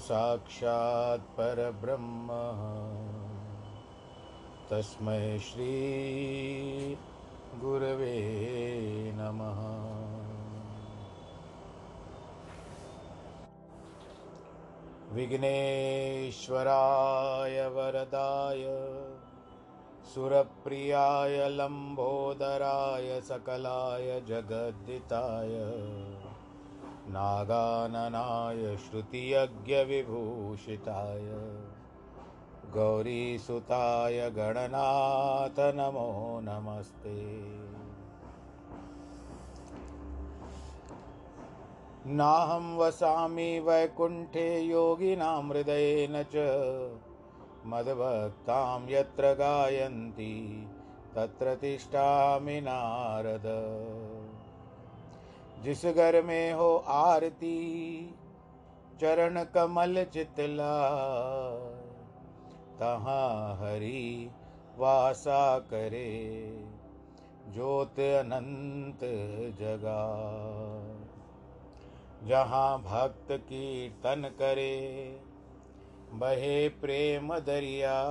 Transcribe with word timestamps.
गुरुर्साक्षात् 0.00 1.20
परब्रह्म। 1.20 2.28
तस्मै 4.70 5.38
श्रीगुरवे 5.38 8.14
नमः। 9.16 9.60
विघ्नेश्वराय 15.14 17.66
वरदाय 17.66 18.64
सुरप्रियाय 20.14 21.48
लम्बोदराय 21.48 23.20
सकलाय 23.20 24.20
जगद्दिताय। 24.20 25.80
नागाननाय 27.10 28.76
श्रुतियज्ञविभूषिताय। 28.76 31.58
गौरीसुताय 32.70 34.30
गणनाथ 34.30 35.54
नमो 35.58 36.40
नमस्ते। 36.42 37.50
नाहं 42.06 42.76
वसामि 42.76 43.60
वैकुण्ठे 43.60 44.60
योगिनां 44.60 45.48
हृदयेन 45.48 46.22
च। 46.22 46.32
मद्भक्तां 47.66 48.88
यत्र 48.88 49.34
गायन्ति, 49.34 50.68
तत्र 51.14 51.54
तिष्ठामि 51.54 52.60
नारद। 52.60 53.42
जिस 55.62 55.86
घर 55.86 56.22
में 56.22 56.52
हो 56.52 56.76
आरती, 56.76 58.14
चरण 59.00 59.44
कमल 59.44 60.04
चितला 60.04 60.74
तहाँ 62.80 63.56
हरि 63.56 64.30
वासा 64.78 65.58
करे, 65.58 66.64
ज्योत 67.54 68.00
अनंत 68.00 69.00
जगा। 69.58 70.00
जहाँ 72.26 72.82
भक्त 72.82 73.32
कीर्तन 73.32 74.30
करे, 74.38 75.20
बहे 76.12 76.68
प्रेम 76.68 77.38
दरिया। 77.38 78.02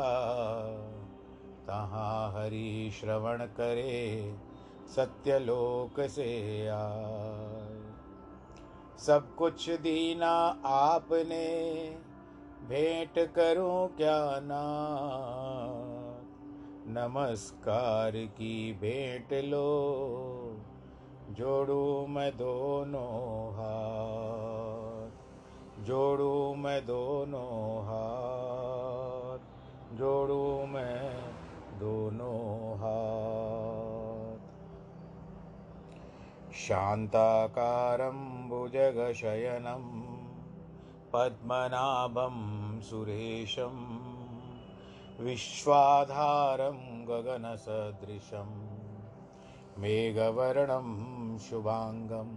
तहाँ 1.67 2.31
हरि 2.31 2.91
श्रवण 2.99 3.45
करे 3.45 4.35
सत्यलोक 4.95 6.01
से 6.01 6.67
आए। 6.67 7.79
सब 8.97 9.35
कुछ 9.35 9.69
दीना 9.69 10.31
आपने, 10.65 11.47
भेंट 12.67 13.33
करूँ 13.33 13.87
क्या 13.95 14.39
ना? 14.39 14.63
नमस्कार 16.87 18.11
की 18.11 18.73
भेंट 18.73 19.33
लो, 19.45 19.67
जोड़ू 21.29 22.07
मैं 22.07 22.31
दोनों 22.37 23.51
हाथ। 23.53 25.09
जोड़ू 25.83 26.55
मैं 26.55 26.85
दोनों 26.85 27.83
हाथ, 27.83 29.39
जोड़ू 29.97 30.65
मैं 30.65 31.08
शान्ताकारं 36.69 38.49
भुजगशयनं 38.49 39.85
पद्मनाभं 41.13 42.35
सुरेशं 42.81 43.75
विश्वाधारं 45.25 46.77
गगनसदृशं 47.07 48.49
मेघवर्णं 49.77 50.87
शुभाङ्गं 51.37 52.29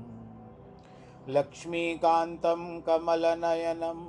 लक्ष्मीकान्तं 1.29 2.81
कमलनयनं 2.81 4.01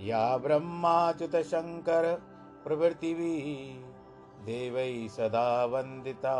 या 0.00 0.36
ब्रह्माच्युतशङ्कर 0.36 2.22
प्रभृतिवी 2.64 3.82
देवै 4.46 5.08
सदा 5.08 5.64
वन्दिता 5.64 6.36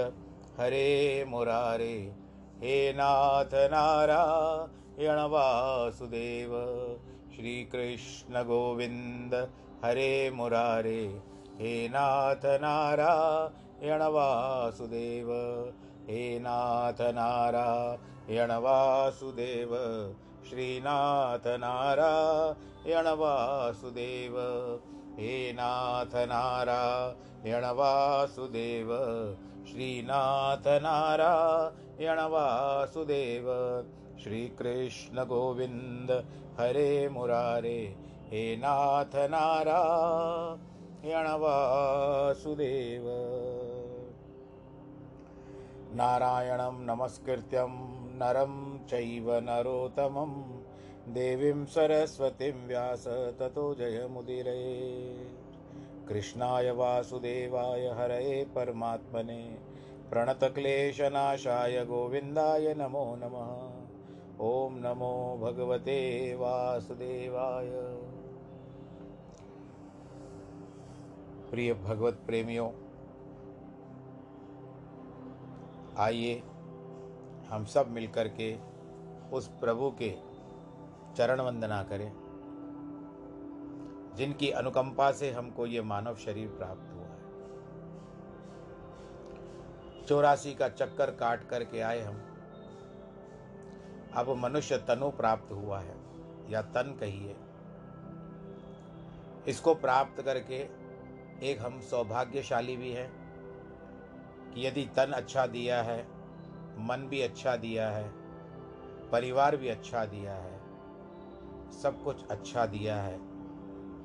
हरे 0.60 1.26
मुरारे 1.28 2.16
हे 2.58 2.94
नाथ 2.94 3.54
नारायण 3.54 5.16
वासुदेव। 5.16 6.52
श्रीकृष्णगोविन्द 7.36 9.34
हरे 9.86 10.32
मुरारे 10.32 11.22
हे 11.56 11.90
नाथ 11.90 12.46
नारायण 12.46 13.71
वासुदेव 13.84 15.28
हे 16.10 16.40
नाथ 16.40 17.02
नारायण 17.02 18.52
वासुदेव 18.52 19.76
श्रीनाथ 20.50 21.48
नारायण 21.48 23.08
वासुदेव 23.08 24.40
हे 25.20 25.54
नाथ 25.54 26.16
नारायण 26.16 27.66
वासुदेव 27.66 28.90
श्रीनाथ 29.68 30.68
नारायण 30.68 32.20
वासुदेव 32.20 33.46
श्रीकृष्ण 34.24 35.20
गोविन्द 35.20 36.24
हरे 36.60 37.10
मुरारे, 37.10 37.96
हे 38.28 38.56
नाथ 38.56 39.16
नारायण 39.16 41.28
वासुदेव 41.28 43.08
नारायणं 45.94 46.86
नमस्कृत्यं 46.86 47.72
नरं 48.16 48.80
चैव 48.86 49.32
नरोत्तमं। 49.34 50.32
देवीं 51.14 51.66
सरस्वतीं 51.66 52.68
व्यास 52.68 53.08
ततो 53.08 53.76
जयमुदीरये 53.76 54.70
कृष्णाय 56.08 56.72
वासुदेवाय 56.72 57.88
हरये 57.88 58.46
परमात्मने। 58.56 59.58
प्रणतक्लेशनाशाय 60.10 61.86
गोविन्दाय 61.86 62.74
नमो 62.74 63.06
नमः। 63.18 63.52
ॐ 64.48 64.70
नमो 64.86 65.38
भगवते 65.42 66.00
वासुदेवाय। 66.36 67.70
प्रिय 71.52 71.74
भगवत 71.74 72.20
प्रेमियों 72.28 72.70
आइए, 75.98 76.44
हम 77.50 77.66
सब 77.66 77.88
मिलकर 77.90 78.28
के 78.28 78.58
उस 79.32 79.48
प्रभु 79.48 79.92
के 79.92 80.16
चरण 81.18 81.42
वंदना 81.42 81.84
करें, 81.84 82.12
जिनकी 84.16 84.50
अनुकंपा 84.52 85.12
से 85.12 85.32
हमको 85.32 85.66
ये 85.66 85.82
मानव 85.82 86.16
शरीर 86.16 86.48
प्राप्त 86.48 86.94
हुआ 86.94 87.04
है। 87.04 87.20
चौरासी 90.06 90.54
का 90.56 90.70
चक्कर 90.70 91.12
काट 91.12 91.48
करके 91.50 91.82
आए 91.82 92.02
हम। 92.02 92.22
अब 94.16 94.30
मनुष्य 94.38 94.78
तनु 94.78 95.10
प्राप्त 95.10 95.52
हुआ 95.52 95.80
है, 95.80 95.96
या 96.50 96.62
तन 96.62 96.98
कहिए। 97.00 97.36
इसको 99.48 99.74
प्राप्त 99.74 100.22
करके 100.22 100.68
एक 101.52 101.62
हम 101.62 101.82
सौभाग्यशाली 101.82 102.78
भी 102.78 102.92
हैं। 102.92 103.21
कि 104.54 104.68
यदि 104.68 104.86
तन 104.86 105.12
अच्छा 105.12 105.48
दिया 105.48 105.82
है, 105.82 106.08
मन 106.78 107.08
भी 107.10 107.22
अच्छा 107.22 107.56
दिया 107.56 107.90
है, 107.90 108.12
परिवार 109.12 109.58
भी 109.58 109.68
अच्छा 109.68 110.06
दिया 110.06 110.36
है, 110.36 110.60
सब 111.72 112.04
कुछ 112.04 112.28
अच्छा 112.28 112.66
दिया 112.66 113.02
है, 113.02 113.18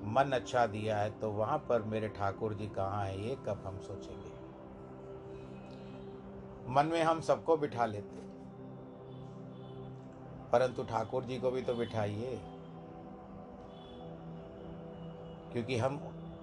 मन 0.05 0.31
अच्छा 0.35 0.67
दिया 0.67 0.99
है 0.99 1.11
तो 1.11 1.31
वहाँ 1.31 1.59
पर 1.59 1.83
मेरे 1.83 2.09
ठाकुर 2.09 2.55
जी 2.55 2.67
कहाँ 2.67 3.05
हैं, 3.07 3.17
ये 3.17 3.35
कब 3.35 3.63
हम 3.67 3.79
सोचेंगे? 3.79 4.37
मन 6.69 6.87
में 6.87 7.03
हम 7.03 7.21
सबको 7.21 7.57
बिठा 7.57 7.87
लेते। 7.87 8.17
परंतु 10.53 10.83
ठाकुर 10.85 11.25
जी 11.25 11.39
को 11.39 11.51
भी 11.51 11.63
तो 11.63 11.75
बिठाइए। 11.75 12.41
क्योंकि 15.53 15.77
हम 15.77 16.01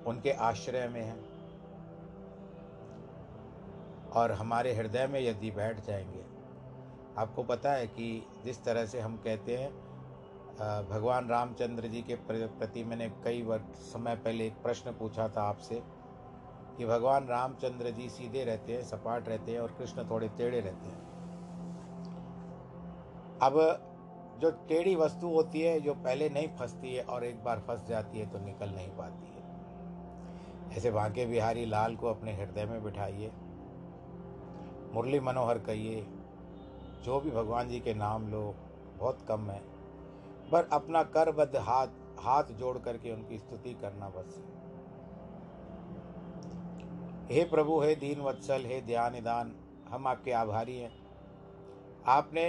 उनके 0.08 0.32
आश्रय 0.32 0.88
में 0.88 1.02
हैं। 1.02 1.33
और 4.16 4.32
हमारे 4.32 4.74
हृदय 4.74 5.08
में 5.08 5.20
यदि 5.22 5.52
बैठ 5.52 5.86
जाएँगे। 5.86 6.24
आपको 7.18 7.44
पता 7.44 7.72
है 7.72 7.88
कि 7.88 8.28
जिस 8.46 8.64
तरह 8.64 8.86
से 8.86 9.00
हम 9.00 9.16
कहते 9.18 9.58
हैं 9.58 9.72
भगवान 10.90 11.28
रामचंद्र 11.30 11.88
जी 11.88 12.02
के 12.02 12.16
प्रति 12.16 12.84
मैंने 12.84 13.10
कई 13.24 13.42
वर्ष 13.42 13.80
समय 13.84 14.16
पहले 14.16 14.48
एक 14.48 14.62
प्रश्न 14.64 14.92
पूछा 14.92 15.28
था 15.28 15.42
आपसे 15.42 15.82
कि 16.78 16.86
भगवान 16.86 17.28
रामचंद्र 17.28 17.90
जी 17.90 18.10
सीधे 18.10 18.44
रहते 18.44 18.74
हैं, 18.74 18.84
सपाट 18.84 19.28
रहते 19.30 19.52
हैं 19.52 19.60
और 19.60 19.72
कृष्ण 19.72 20.10
थोड़े 20.10 20.28
टेढ़े 20.28 20.60
रहते 20.60 20.90
हैं। 20.90 21.02
अब 23.42 23.60
जो 24.42 24.52
टेढ़ी 24.68 24.96
वस्तु 24.96 25.28
होती 25.28 25.62
है, 25.62 25.80
जो 25.80 25.94
पहले 25.94 26.30
नहीं 26.30 26.48
फंसती 26.50 26.94
है 26.96 27.04
और 27.04 27.24
एक 27.24 27.44
बार 27.44 27.60
फंस 27.60 27.88
जाती 27.88 28.20
है 28.20 28.26
तो 28.26 28.40
निकल 28.40 28.70
नहीं 28.70 28.90
पाती 28.90 29.28
है। 29.28 30.78
ऐसे 30.78 30.92
बांके 30.92 31.26
बिहारी 31.26 31.66
लाल 31.66 31.96
को 31.96 32.08
अपने 32.08 32.36
हृदय 32.36 32.66
में 32.66 32.84
बिठाइए। 32.84 33.32
मुरली 34.94 35.20
मनोहर 35.20 35.58
कहिए, 35.58 36.02
जो 37.04 37.20
भी 37.20 37.32
भगवान 37.32 37.70
जी 37.70 37.80
के 37.80 37.94
नाम 37.94 38.28
लो, 38.32 38.44
बहुत 38.98 39.26
कम 39.28 39.50
है। 39.50 39.62
पर 40.52 40.68
अपना 40.74 41.04
करबद्ध 41.04 41.56
हाथ 41.58 41.88
हाथ 42.20 42.52
जोड़ 42.54 42.78
करके 42.78 43.12
उनकी 43.12 43.38
स्तुति 43.38 43.74
करना 43.74 44.10
बस 44.10 44.42
हे 47.32 47.44
प्रभु, 47.44 47.80
हे 47.82 47.96
दीन 47.96 48.22
वत्सल, 48.22 48.66
हे 48.66 48.82
ध्यान 48.82 49.14
निदान, 49.14 49.54
हम 49.90 50.08
आपके 50.08 50.32
आभारी 50.32 50.78
हैं। 50.78 50.92
आपने 52.08 52.46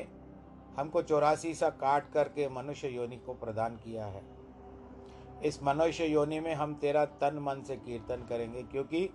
हमको 0.76 1.02
चौरासी 1.02 1.54
सा 1.54 1.68
काट 1.70 2.10
करके 2.12 2.48
मनुष्य 2.48 2.88
योनि 2.88 3.16
को 3.16 3.34
प्रदान 3.34 3.76
किया 3.76 4.06
है। 4.06 4.22
इस 5.44 5.62
मनुष्य 5.62 6.06
योनि 6.06 6.40
में 6.40 6.54
हम 6.54 6.74
तेरा 6.74 7.04
तन 7.04 7.38
मन 7.38 7.62
से 7.62 7.76
कीर्तन 7.76 8.26
करेंगे, 8.28 8.62
क्योंकि 8.62 9.08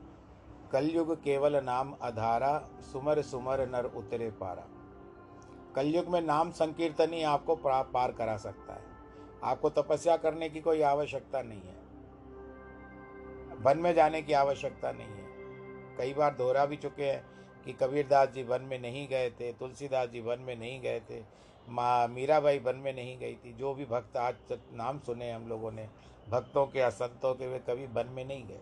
कलयुग 0.71 1.16
केवल 1.24 1.63
नाम 1.63 1.95
अधारा, 2.01 2.69
सुमर 2.81 3.21
सुमर 3.21 3.68
नर 3.68 3.86
उतरे 3.86 4.30
पारा। 4.31 4.66
कलयुग 5.75 6.07
में 6.07 6.21
नाम 6.21 6.51
संकीर्तन 6.51 7.13
ही 7.13 7.24
आपको 7.24 7.56
पार 7.56 8.12
करा 8.12 8.38
सकता 8.38 8.74
है। 8.74 8.83
आपको 9.44 9.69
तपस्या 9.69 10.18
करने 10.18 10.50
की 10.50 10.62
कोई 10.62 10.81
आवश्यकता 10.81 11.42
नहीं 11.42 11.62
है। 11.62 11.77
वन 13.62 13.77
में 13.77 13.94
जाने 13.94 14.21
की 14.21 14.33
आवश्यकता 14.33 14.92
नहीं 14.92 15.07
है। 15.07 15.27
कई 15.98 16.13
बार 16.13 16.36
दोहरा 16.36 16.66
भी 16.66 16.75
चुके 16.75 17.06
हैं 17.06 17.24
कि 17.65 17.74
कबीरदास 17.74 18.30
जी 18.30 18.44
वन 18.44 18.62
में 18.62 18.80
नहीं 18.80 19.07
गए 19.07 19.30
थे, 19.30 19.54
तुलसीदास 19.54 20.10
जी 20.10 20.22
वन 20.22 20.39
में 20.39 20.56
नहीं 20.56 20.81
गए 20.81 21.00
थे, 21.00 21.24
माँ 21.69 22.07
मीराबाई 22.07 22.60
वन 22.60 22.75
में 22.75 22.94
नहीं 22.94 23.18
गई 23.19 23.36
थी। 23.36 23.54
जो 23.54 23.74
भी 23.74 23.86
भक्त 23.86 24.18
आज 24.18 24.33
तक 24.33 24.60
नाम 24.74 25.00
सुने 25.00 25.31
हम 25.31 25.48
लोगों 25.50 25.72
ने, 25.72 25.89
भक्तों 26.30 26.65
के 26.68 26.80
या 26.80 26.89
संतों 26.89 27.33
के 27.33 27.48
वे 27.48 27.60
कभी 27.60 27.86
वन 27.86 28.07
में 28.07 28.25
नहीं 28.25 28.48
गए। 28.48 28.62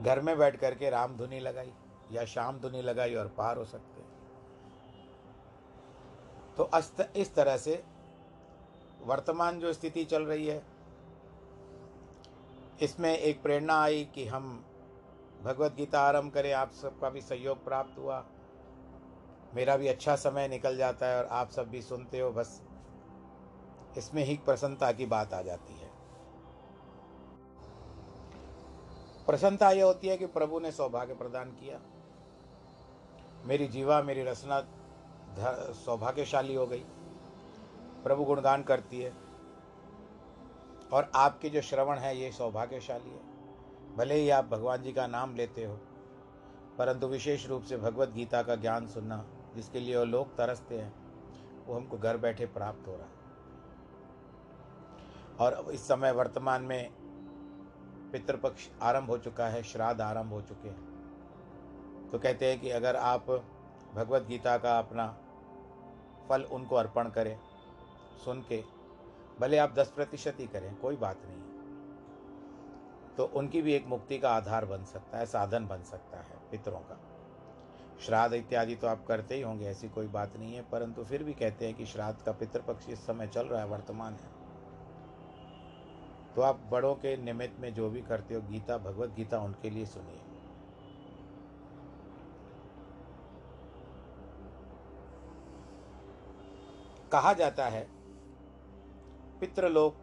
घर 0.00 0.20
में 0.20 0.36
बैठ 0.38 0.56
करके 0.56 0.90
राम 0.90 1.16
धुनी 1.16 1.40
लगाई 1.40 1.72
या 2.12 2.24
शाम 2.26 2.58
धुनी 2.60 2.82
लगाई 2.82 3.14
और 3.14 3.28
पार 3.38 3.56
हो 3.56 3.64
सकते 3.64 4.04
तो 6.56 6.64
अस्त 6.74 7.00
इस 7.16 7.34
तरह 7.34 7.56
से 7.56 7.82
वर्तमान 9.02 9.58
जो 9.60 9.72
स्थिति 9.72 10.04
चल 10.04 10.22
रही 10.22 10.46
है, 10.46 10.62
इसमें 12.82 13.16
एक 13.16 13.42
प्रेरणा 13.42 13.74
आई 13.82 14.04
कि 14.14 14.26
हम 14.26 14.64
भगवत 15.42 15.74
गीता 15.74 16.00
आरंभ 16.00 16.32
करें, 16.32 16.52
आप 16.52 16.70
सबका 16.72 17.10
भी 17.10 17.20
सहयोग 17.20 17.64
प्राप्त 17.64 17.98
हुआ। 17.98 18.24
मेरा 19.54 19.76
भी 19.76 19.88
अच्छा 19.88 20.16
समय 20.16 20.48
निकल 20.48 20.76
जाता 20.76 21.06
है 21.06 21.18
और 21.18 21.28
आप 21.32 21.50
सब 21.50 21.68
भी 21.70 21.82
सुनते 21.82 22.20
हो, 22.20 22.30
बस 22.32 22.60
इसमें 23.96 24.24
ही 24.24 24.36
प्रसन्नता 24.46 24.90
की 24.92 25.06
बात 25.06 25.34
आ 25.34 25.42
जाती 25.42 25.74
है। 25.74 25.75
प्रसन्नता 29.26 29.70
यह 29.70 29.84
होती 29.84 30.08
है 30.08 30.16
कि 30.16 30.26
प्रभु 30.26 30.60
ने 30.60 30.72
सौभाग्य 30.72 31.14
प्रदान 31.14 31.50
किया। 31.50 31.80
मेरी 33.44 33.66
जीवा, 33.68 34.02
मेरी 34.02 34.22
रचना 34.22 34.60
सौभाग्यशाली 35.72 36.54
हो 36.54 36.66
गई। 36.66 36.84
प्रभु 38.04 38.24
गुणगान 38.24 38.62
करती 38.62 39.00
है। 39.00 39.12
और 40.92 41.10
आपके 41.14 41.48
जो 41.50 41.60
श्रवण 41.60 41.98
है, 41.98 42.16
ये 42.18 42.32
सौभाग्यशाली 42.32 43.10
है। 43.10 43.20
भले 43.96 44.14
ही 44.14 44.30
आप 44.30 44.44
भगवान 44.44 44.82
जी 44.82 44.92
का 44.92 45.06
नाम 45.06 45.34
लेते 45.36 45.64
हो, 45.64 45.78
परंतु 46.78 47.06
विशेष 47.06 47.46
रूप 47.48 47.62
से 47.62 47.76
भगवत 47.76 48.08
गीता 48.08 48.42
का 48.42 48.56
ज्ञान 48.56 48.86
सुनना, 48.86 49.24
जिसके 49.56 49.80
लिए 49.80 49.96
वो 49.96 50.04
लोग 50.04 50.36
तरसते 50.36 50.78
हैं, 50.78 50.94
वो 51.66 51.74
हमको 51.74 51.98
घर 51.98 52.16
बैठे 52.16 52.46
प्राप्त 52.46 52.88
हो 52.88 52.96
रहा 52.96 53.06
है। 53.06 53.16
और 55.40 55.70
इस 55.70 55.88
समय 55.88 56.12
वर्तमान 56.12 56.62
में 56.62 56.90
पितृपक्ष 58.16 58.68
आरंभ 58.82 59.06
हो 59.06 59.18
चुका 59.18 59.46
है, 59.46 59.62
श्राद्ध 59.62 60.00
आरंभ 60.00 60.32
हो 60.32 60.40
चुके 60.42 60.68
हैं। 60.68 62.08
तो 62.10 62.18
कहते 62.18 62.46
हैं 62.46 62.60
कि 62.60 62.70
अगर 62.70 62.96
आप 62.96 63.30
भगवत 63.94 64.22
गीता 64.22 64.58
का 64.58 64.78
अपना 64.78 65.06
फल 66.28 66.42
उनको 66.42 66.76
अर्पण 66.76 67.08
करें, 67.08 67.38
सुन 68.24 68.40
के, 68.40 68.62
भले 69.40 69.58
आप 69.58 69.74
दस 69.74 69.90
प्रतिशत 69.90 70.36
ही 70.40 70.46
करें, 70.46 70.74
कोई 70.74 70.96
बात 70.96 71.16
नहीं। 71.26 71.42
तो 73.16 73.24
उनकी 73.24 73.62
भी 73.62 73.72
एक 73.72 73.86
मुक्ति 73.86 74.18
का 74.18 74.30
आधार 74.30 74.64
बन 74.64 74.84
सकता 74.84 75.18
है, 75.18 75.26
साधन 75.26 75.66
बन 75.66 75.82
सकता 75.82 76.18
है 76.18 76.36
पितरों 76.50 76.78
का। 76.78 76.98
श्राद्ध 78.06 78.34
इत्यादि 78.34 78.76
तो 78.76 78.86
आप 78.86 79.06
करते 79.06 79.34
ही 79.34 79.42
होंगे, 79.42 79.66
ऐसी 79.66 79.88
कोई 79.88 80.06
बात 80.06 80.36
नहीं 80.36 80.54
है, 80.54 80.62
परंतु 80.62 81.04
फिर 81.04 81.22
भी 81.22 81.32
कहते 81.32 81.66
हैं 81.66 81.74
कि 81.74 81.86
श्राद्ध 81.86 82.22
का 82.22 82.32
पितृपक्ष 82.32 82.88
इस 82.88 83.06
समय 83.06 83.26
चल 83.26 83.46
रहा 83.46 83.60
है, 83.60 83.66
वर्तमान 83.66 84.12
है। 84.12 84.35
तो 86.36 86.42
आप 86.42 86.60
बड़ों 86.70 86.94
के 86.94 87.16
निमित्त 87.16 87.60
में 87.60 87.72
जो 87.74 87.88
भी 87.90 88.00
करते 88.02 88.34
हो, 88.34 88.40
गीता, 88.40 88.76
भगवत 88.78 89.10
गीता, 89.10 89.38
उनके 89.38 89.70
लिए 89.70 89.86
सुनिए। 89.86 90.20
कहा 97.12 97.32
जाता 97.32 97.66
है, 97.66 97.86
पितृलोक 99.40 99.96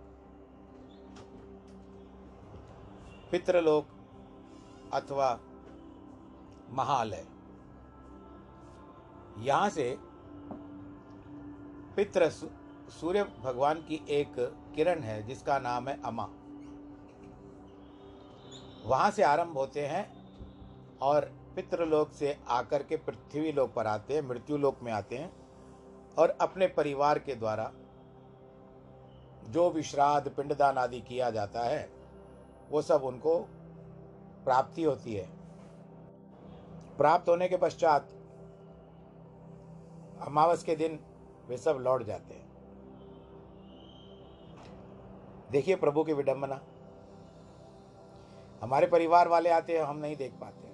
पितृलोक 3.31 3.87
अथवा 4.93 5.39
महालय। 6.69 7.25
यहाँ 9.37 9.69
से 9.69 9.95
पितृ 11.95 12.29
सूर्य 12.89 13.23
भगवान 13.43 13.81
की 13.81 14.05
एक 14.09 14.35
किरण 14.75 14.99
है, 14.99 15.21
जिसका 15.27 15.59
नाम 15.59 15.87
है 15.89 16.01
अमा। 16.05 16.27
वहाँ 18.85 19.11
से 19.11 19.23
आरंभ 19.23 19.57
होते 19.57 19.85
हैं 19.87 20.05
और 21.01 21.31
पितृलोक 21.55 22.11
से 22.11 22.37
आकर 22.47 22.83
के 22.83 22.97
पृथ्वी 22.97 23.51
लोक 23.51 23.73
पर 23.73 23.87
आते 23.87 24.13
हैं 24.13 24.21
मृत्यु 24.21 24.57
लोक 24.57 24.81
में 24.83 24.91
आते 24.91 25.17
हैं 25.17 25.31
और 26.17 26.29
अपने 26.41 26.67
परिवार 26.67 27.19
के 27.19 27.35
द्वारा 27.35 27.71
जो 29.43 29.69
भी 29.69 29.83
श्राद्ध 29.83 30.31
पिंडदान 30.31 30.77
आदि 30.77 30.99
किया 31.01 31.29
जाता 31.29 31.63
है, 31.63 31.89
वो 32.69 32.81
सब 32.81 33.03
उनको 33.03 33.37
प्राप्ति 34.45 34.83
होती 34.83 35.13
है। 35.13 35.27
प्राप्त 36.97 37.29
होने 37.29 37.47
के 37.47 37.57
पश्चात 37.57 38.09
अमावस 40.21 40.63
के 40.63 40.75
दिन 40.75 40.99
वे 41.47 41.57
सब 41.57 41.77
लौट 41.81 42.03
जाते 42.03 42.33
हैं। 42.33 42.42
देखिए 45.53 45.75
प्रभु 45.75 46.03
की 46.03 46.13
विडंबना। 46.13 46.61
हमारे 48.61 48.87
परिवार 48.87 49.27
वाले 49.27 49.49
आते 49.49 49.77
हैं, 49.77 49.85
हम 49.85 49.97
नहीं 49.97 50.15
देख 50.15 50.33
पाते। 50.41 50.67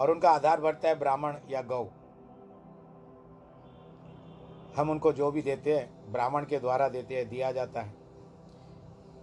और 0.00 0.10
उनका 0.10 0.30
आधार 0.30 0.60
बढ़ता 0.60 0.88
है 0.88 0.94
ब्राह्मण 0.94 1.36
या 1.48 1.62
गौ। 1.62 1.84
हम 4.76 4.90
उनको 4.90 5.12
जो 5.12 5.30
भी 5.30 5.42
देते 5.42 5.76
हैं, 5.76 6.12
ब्राह्मण 6.12 6.44
के 6.44 6.58
द्वारा 6.58 6.88
देते 6.88 7.16
हैं, 7.16 7.28
दिया 7.28 7.52
जाता 7.52 7.82
है। 7.82 7.94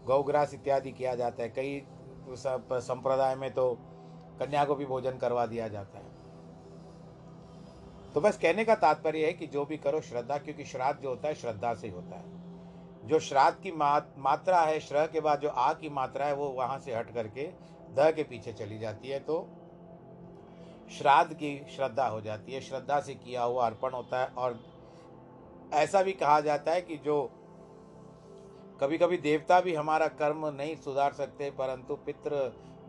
गौग्रास 0.06 0.54
इत्यादि 0.54 0.92
किया 0.92 1.16
जाता 1.16 1.44
है। 1.44 1.50
कई 1.50 1.88
सब 2.30 2.68
संप्रदाय 2.74 3.36
में 3.36 3.54
तो 3.54 3.78
कन्या 4.40 4.66
को 4.66 4.76
भी 4.76 4.86
भोजन 4.86 5.18
करवा 5.18 5.46
दिया 5.46 5.68
जाता 5.68 6.00
है। 6.00 6.12
तो 8.14 8.22
बस 8.22 8.38
कहने 8.38 8.66
का 8.66 8.76
तात्पर्य 8.76 9.26
है 9.26 9.34
कि 9.34 9.48
जो 9.48 9.66
भी 9.66 9.78
करो, 9.78 10.02
श्रद्धा, 10.02 10.38
क्योंकि 10.38 10.66
श्राद्ध 10.66 11.02
जो 11.02 11.10
होता 11.10 11.28
है, 11.28 11.36
श्रद्धा 11.36 11.74
से 11.74 11.88
ही 11.88 11.94
होता 11.94 12.16
है। 12.16 12.43
जो 13.04 13.20
श्राद्ध 13.20 13.58
की 13.64 13.72
मात्रा 13.72 14.62
है, 14.62 14.80
श्रह 14.80 15.06
के 15.08 15.20
बाद 15.22 15.40
जो 15.40 15.50
आ 15.50 15.72
की 15.74 15.90
मात्रा 15.92 16.26
है, 16.26 16.34
वो 16.36 16.50
वहाँ 16.52 16.78
से 16.80 16.96
हट 16.96 17.14
करके 17.14 17.48
द 17.96 18.12
के 18.16 18.24
पीछे 18.24 18.54
चली 18.54 18.80
जाती 18.80 19.10
है 19.10 19.20
तो 19.22 19.48
श्राद्ध 20.92 21.34
की 21.34 21.56
श्रद्धा 21.70 22.06
हो 22.08 22.22
जाती 22.22 22.54
है। 22.54 22.62
श्रद्धा 22.62 23.00
से 23.00 23.14
किया 23.16 23.44
हुआ 23.44 23.66
अर्पण 23.66 23.92
होता 23.92 24.22
है 24.22 24.28
और 24.38 24.60
ऐसा 25.74 26.02
भी 26.04 26.12
कहा 26.14 26.40
जाता 26.42 26.72
है 26.72 26.82
कि 26.82 26.98
जो 26.98 27.22
कभी 28.82 28.98
कभी 28.98 29.18
देवता 29.20 29.60
भी 29.62 29.74
हमारा 29.76 30.08
कर्म 30.14 30.46
नहीं 30.48 30.76
सुधार 30.78 31.14
सकते, 31.14 31.50
परंतु 31.52 31.96
पितृ 32.06 32.36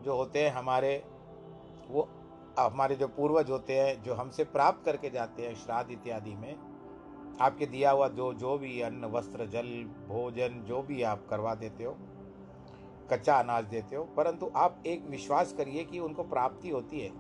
जो 0.05 0.17
होते 0.17 0.43
हैं 0.43 0.53
हमारे, 0.53 0.97
वो 1.89 2.09
हमारे 2.59 2.97
जो 2.97 3.09
पूर्वज 3.09 3.51
होते 3.51 3.79
हैं, 3.79 4.03
जो 4.03 4.15
हमसे 4.15 4.45
प्राप्त 4.47 4.85
करके 4.85 5.11
जाते 5.11 5.47
हैं 5.47 5.55
श्राद्ध 5.57 5.91
इत्यादि 5.91 6.35
में 6.35 6.55
आपके 7.41 7.67
दिया 7.67 7.91
हुआ 7.91 8.09
जो 8.09 8.35
जो 8.35 8.59
भी 8.59 8.81
अन्न, 8.81 9.05
वस्त्र, 9.05 9.47
जल, 9.47 9.85
भोजन, 10.09 10.65
जो 10.69 10.83
भी 10.83 11.03
आप 11.03 11.27
करवा 11.31 11.55
देते 11.55 11.85
हो, 11.85 11.97
कच्चा 13.11 13.39
अनाज 13.39 13.65
देते 13.65 13.97
हो, 13.97 14.05
परंतु 14.05 14.53
आप 14.57 14.83
एक 14.87 15.07
विश्वास 15.07 15.53
करिए 15.53 15.85
कि 15.85 15.99
उनको 15.99 16.23
प्राप्ति 16.23 16.69
होती 16.69 17.01
है। 17.01 17.13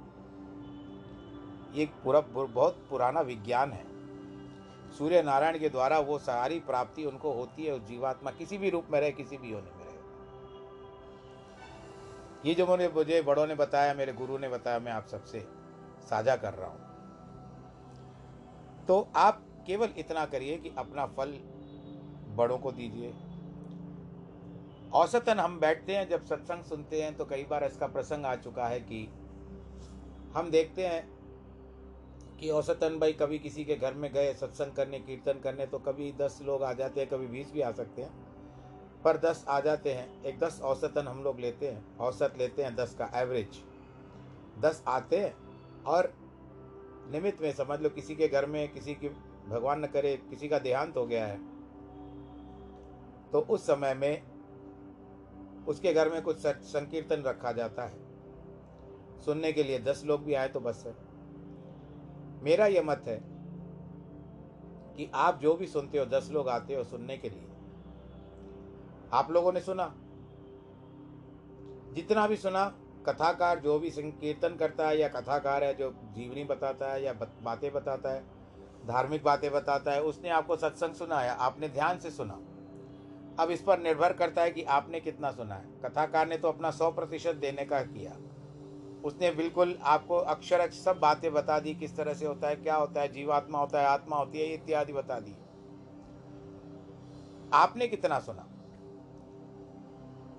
ये 1.74 1.86
पूरा, 1.86 2.20
बहुत 2.20 2.86
पुराना 2.90 3.20
विज्ञान 3.20 3.72
है। 3.72 3.84
सूर्य 4.98 5.22
नारायण 5.22 5.58
के 5.58 5.68
द्वारा 5.68 5.98
वो 5.98 6.18
सारी 6.18 6.60
प्राप्ति 6.60 7.04
उनको 7.04 7.32
होती 7.32 7.64
है 7.64 7.86
जीवात्मा 7.86 8.30
किसी 8.30 8.58
भी 8.58 8.70
रूप 8.70 8.84
में 8.90 9.00
रहे, 9.00 9.12
किसी 9.12 9.36
भी 9.36 9.52
होने 9.52 9.70
में 9.78 9.84
रहे। 9.84 9.94
ये 12.48 12.54
जो 12.54 12.66
मुझे 12.66 12.88
मुझे 12.88 13.22
बड़ों 13.22 13.46
ने 13.46 13.54
बताया, 13.54 13.94
मेरे 13.94 14.12
गुरु 14.12 14.38
ने 14.38 14.48
बताया, 14.48 14.78
मैं 14.78 14.92
आप 14.92 15.06
सबसे 15.06 15.48
साझा 16.10 16.36
कर 16.36 16.54
रहा 16.54 16.68
हूँ। 16.68 16.80
तो 18.86 19.08
आप 19.16 19.42
केवल 19.66 19.88
इतना 19.98 20.24
करिए 20.26 20.56
कि 20.56 20.72
अपना 20.78 21.06
फल 21.06 21.38
बड़ों 22.36 22.58
को 22.58 22.72
दीजिए। 22.72 23.12
औसतन 24.92 25.38
हम 25.38 25.58
बैठते 25.60 25.96
हैं, 25.96 26.08
जब 26.08 26.24
सत्संग 26.24 26.64
सुनते 26.64 27.02
हैं 27.02 27.16
तो 27.16 27.24
कई 27.24 27.44
बार 27.44 27.64
इसका 27.64 27.86
प्रसंग 27.86 28.26
आ 28.26 28.34
चुका 28.36 28.66
है 28.66 28.80
कि 28.80 29.08
हम 30.34 30.50
देखते 30.50 30.86
हैं 30.86 31.02
कि 32.40 32.50
औसतन 32.50 32.98
भाई 32.98 33.12
कभी 33.12 33.38
किसी 33.38 33.64
के 33.64 33.76
घर 33.76 33.94
में 33.94 34.12
गए, 34.12 34.32
सत्संग 34.34 34.72
करने, 34.72 34.98
कीर्तन 35.00 35.40
करने 35.40 35.66
तो 35.66 35.78
कभी 35.80 36.12
दस 36.12 36.38
लोग 36.42 36.62
आ 36.62 36.72
जाते 36.72 37.00
हैं, 37.00 37.08
कभी 37.10 37.26
बीस 37.26 37.52
भी 37.52 37.60
आ 37.60 37.70
सकते 37.72 38.02
हैं। 38.02 39.02
पर 39.04 39.16
दस 39.18 39.44
आ 39.48 39.60
जाते 39.60 39.92
हैं, 39.92 40.22
एक 40.24 40.38
दस 40.38 40.60
औसतन 40.64 41.08
हम 41.08 41.22
लोग 41.24 41.40
लेते 41.40 41.68
हैं, 41.68 41.98
औसत 41.98 42.34
लेते 42.38 42.62
हैं 42.62 42.74
दस 42.76 42.94
का 42.94 43.10
एवरेज 43.14 43.62
दस 44.58 44.82
आते 44.88 45.18
हैं 45.18 45.34
और 45.86 46.12
निमित्त 47.12 47.42
में 47.42 47.52
समझ 47.52 47.80
लो 47.80 47.88
किसी 47.90 48.14
के 48.16 48.28
घर 48.28 48.46
में, 48.46 48.68
किसी 48.68 48.94
की 48.94 49.08
भगवान 49.48 49.84
न 49.84 49.86
करे, 49.86 50.16
किसी 50.16 50.48
का 50.48 50.58
देहांत 50.58 50.96
हो 50.96 51.06
गया 51.06 51.26
है। 51.26 51.38
तो 53.30 53.40
उस 53.40 53.66
समय 53.66 53.94
में 53.94 54.22
उसके 55.68 55.92
घर 55.92 56.10
में 56.10 56.22
कुछ 56.22 56.46
संकीर्तन 56.46 57.22
रखा 57.22 57.52
जाता 57.52 57.84
है। 57.84 57.98
सुनने 59.20 59.52
के 59.52 59.62
लिए 59.62 59.78
दस 59.78 60.02
लोग 60.04 60.24
भी 60.24 60.34
आए 60.34 60.48
तो 60.48 60.60
बस 60.60 60.84
है। 60.86 60.94
मेरा 62.42 62.66
यह 62.66 62.82
मत 62.82 63.04
है 63.08 63.20
कि 64.96 65.10
आप 65.14 65.40
जो 65.40 65.54
भी 65.54 65.66
सुनते 65.66 65.98
हो, 65.98 66.04
दस 66.04 66.28
लोग 66.30 66.48
आते 66.48 66.74
हो 66.74 66.84
सुनने 66.84 67.16
के 67.16 67.28
लिए। 67.28 67.48
आप 69.12 69.30
लोगों 69.30 69.52
ने 69.52 69.60
सुना? 69.60 69.94
जितना 71.92 72.26
भी 72.26 72.36
सुना, 72.36 72.78
कथाकार 73.06 73.58
जो 73.58 73.78
भी 73.78 73.90
संकीर्तन 73.90 74.56
करता 74.56 74.88
है 74.88 74.98
या 74.98 75.08
कथाकार 75.08 75.64
है, 75.64 75.74
जो 75.74 75.90
जीवनी 75.90 76.44
बताता 76.44 76.92
है 76.92 77.02
या 77.02 77.12
बातें 77.42 77.72
बताता 77.72 78.10
है 78.10 78.33
धार्मिक 78.86 79.24
बातें 79.24 79.52
बताता 79.52 79.92
है, 79.92 80.02
उसने 80.02 80.30
आपको 80.30 80.56
सत्संग 80.56 80.94
सुनाया 80.94 81.32
आपने 81.32 81.68
ध्यान 81.68 81.98
से 81.98 82.10
सुना। 82.10 82.34
अब 83.42 83.50
इस 83.50 83.62
पर 83.62 83.78
निर्भर 83.78 84.12
करता 84.12 84.42
है 84.42 84.50
कि 84.50 84.62
आपने 84.62 85.00
कितना 85.00 85.30
सुना 85.30 85.54
है। 85.54 85.68
कथाकार 85.84 86.28
ने 86.28 86.36
तो 86.36 86.48
अपना 86.48 86.70
सौ 86.70 86.90
प्रतिशत 86.90 87.34
देने 87.34 87.64
का 87.64 87.82
किया। 87.82 88.16
उसने 89.04 89.30
बिल्कुल 89.30 89.78
आपको 89.82 90.16
अक्षर 90.16 90.70
सब 90.70 90.98
बातें 90.98 91.32
बता 91.32 91.58
दी, 91.58 91.74
किस 91.74 91.96
तरह 91.96 92.14
से 92.14 92.26
होता 92.26 92.48
है, 92.48 92.56
क्या 92.56 92.76
होता 92.76 93.00
है, 93.00 93.08
जीवात्मा 93.08 93.58
होता 93.58 93.80
है, 93.80 93.86
आत्मा 93.86 94.16
होती 94.16 94.38
है, 94.38 94.46
इत्यादि 94.46 94.92
बता 94.92 95.20
दी। 95.20 95.36
आपने 97.52 97.88
कितना 97.88 98.18
सुना? 98.18 98.48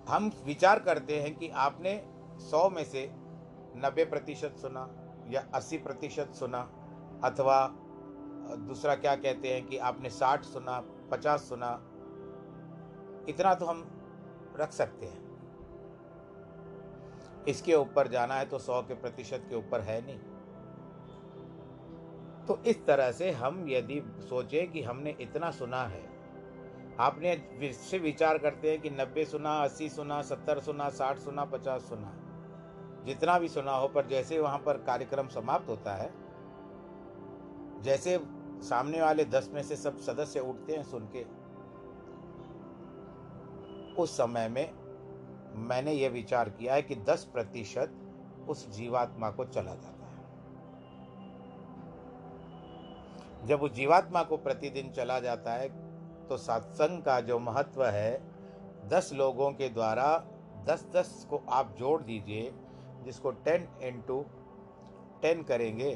हम 0.10 0.32
विचार 0.46 0.80
करते 0.80 1.22
हैं 1.22 1.36
कि 1.36 1.50
आपने 1.50 2.08
सौ 2.40 2.70
में 2.70 2.84
से 2.84 3.12
नब्बे 3.76 4.06
प्रतिशत 4.06 4.56
सुना 4.58 4.90
या 5.30 5.46
अस्सी 5.54 5.78
प्रतिशत 5.78 6.32
सुना 6.34 6.60
अथवा 7.24 7.76
दूसरा 8.60 8.96
क्या 8.96 9.16
कहते 9.16 9.54
हैं 9.54 9.66
कि 9.68 9.78
आपने 9.80 10.10
साठ 10.10 10.44
सुना, 10.44 10.80
पचास 11.12 11.50
सुना, 11.50 11.72
इतना 13.30 13.54
तो 13.54 13.66
हम 13.66 13.84
रख 14.58 14.72
सकते 14.72 15.06
हैं। 15.06 15.24
इसके 17.48 17.74
ऊपर 17.74 18.08
जाना 18.08 18.36
है 18.36 18.46
तो 18.46 18.60
सौ 18.60 18.82
के 18.82 18.94
प्रतिशत 18.94 19.46
के 19.50 19.56
ऊपर 19.56 19.82
है 19.82 20.02
नहीं। 20.06 20.20
तो 22.48 22.58
इस 22.66 22.86
तरह 22.86 23.12
से 23.12 23.32
हम 23.32 23.66
यदि 23.70 24.02
सोचें 24.30 24.72
कि 24.72 24.82
हमने 24.84 25.16
इतना 25.22 25.52
सुना 25.52 25.84
है, 25.84 26.04
आपने 27.00 27.72
से 27.74 27.98
विचार 28.00 28.38
करते 28.38 28.72
हैं 28.72 28.80
कि 28.82 28.90
नब्बे 28.90 29.26
सुना, 29.26 29.58
अस्सी 29.64 29.90
सुना, 29.90 30.22
सत्तर 30.22 30.60
सुना, 30.60 30.90
साठ 30.90 31.18
सुना, 31.20 31.46
पचास 31.46 31.82
सुना। 31.82 32.14
जितना 33.06 33.38
भी 33.40 33.48
सुना 33.48 33.72
हो, 33.72 33.88
पर 33.88 34.08
जैसे 34.08 34.40
वहाँ 34.40 34.58
पर 34.58 34.78
कार्यक्रम 34.84 35.28
समाप्त 35.28 35.70
होता 35.70 35.96
है, 35.96 36.10
जैसे 37.82 38.18
सामने 38.62 39.02
वाले 39.02 39.26
दस 39.26 39.50
में 39.54 39.62
से 39.64 39.76
सब 39.76 39.98
सदस्य 39.98 40.40
उठते 40.40 40.76
हैं 40.76 40.84
सुन 40.84 41.08
के। 41.16 41.24
उस 43.96 44.18
समय 44.18 44.48
में 44.50 44.72
मैंने 45.68 45.92
यह 45.94 46.10
विचार 46.10 46.50
किया 46.50 46.74
है 46.74 46.82
कि 46.82 46.96
दस 47.06 47.24
प्रतिशत 47.34 47.92
उस 48.50 48.70
जीवात्मा 48.70 49.30
को 49.30 49.46
चला 49.46 49.74
जाता 49.74 50.06
है। 50.06 50.24
जब 53.48 53.62
उस 53.62 53.74
जीवात्मा 53.74 54.24
को 54.24 54.38
प्रतिदिन 54.38 54.92
चला 54.92 55.20
जाता 55.20 55.54
है 55.54 55.68
तो 56.28 56.38
सत्संग 56.38 57.02
का 57.04 57.20
जो 57.22 57.40
महत्व 57.40 57.86
है, 57.86 58.22
दस 58.88 59.12
लोगों 59.14 59.52
के 59.52 59.70
द्वारा 59.70 60.18
दस 60.66 60.86
दस 60.94 61.26
को 61.30 61.42
आप 61.50 61.76
जोड़ 61.80 62.02
दीजिए, 62.02 62.54
जिसको 63.06 63.32
टेन 63.32 63.68
इंटू 63.84 64.26
टेन 65.22 65.44
करेंगे 65.44 65.92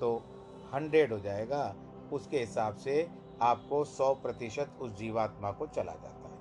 तो 0.00 0.10
हंड्रेड 0.74 1.12
हो 1.12 1.18
जाएगा, 1.18 1.74
उसके 2.12 2.38
हिसाब 2.38 2.76
से 2.76 3.08
आपको 3.42 3.84
सौ 3.84 4.12
प्रतिशत 4.14 4.78
उस 4.80 4.96
जीवात्मा 4.98 5.50
को 5.50 5.66
चला 5.66 5.92
जाता 5.92 6.28
है। 6.28 6.38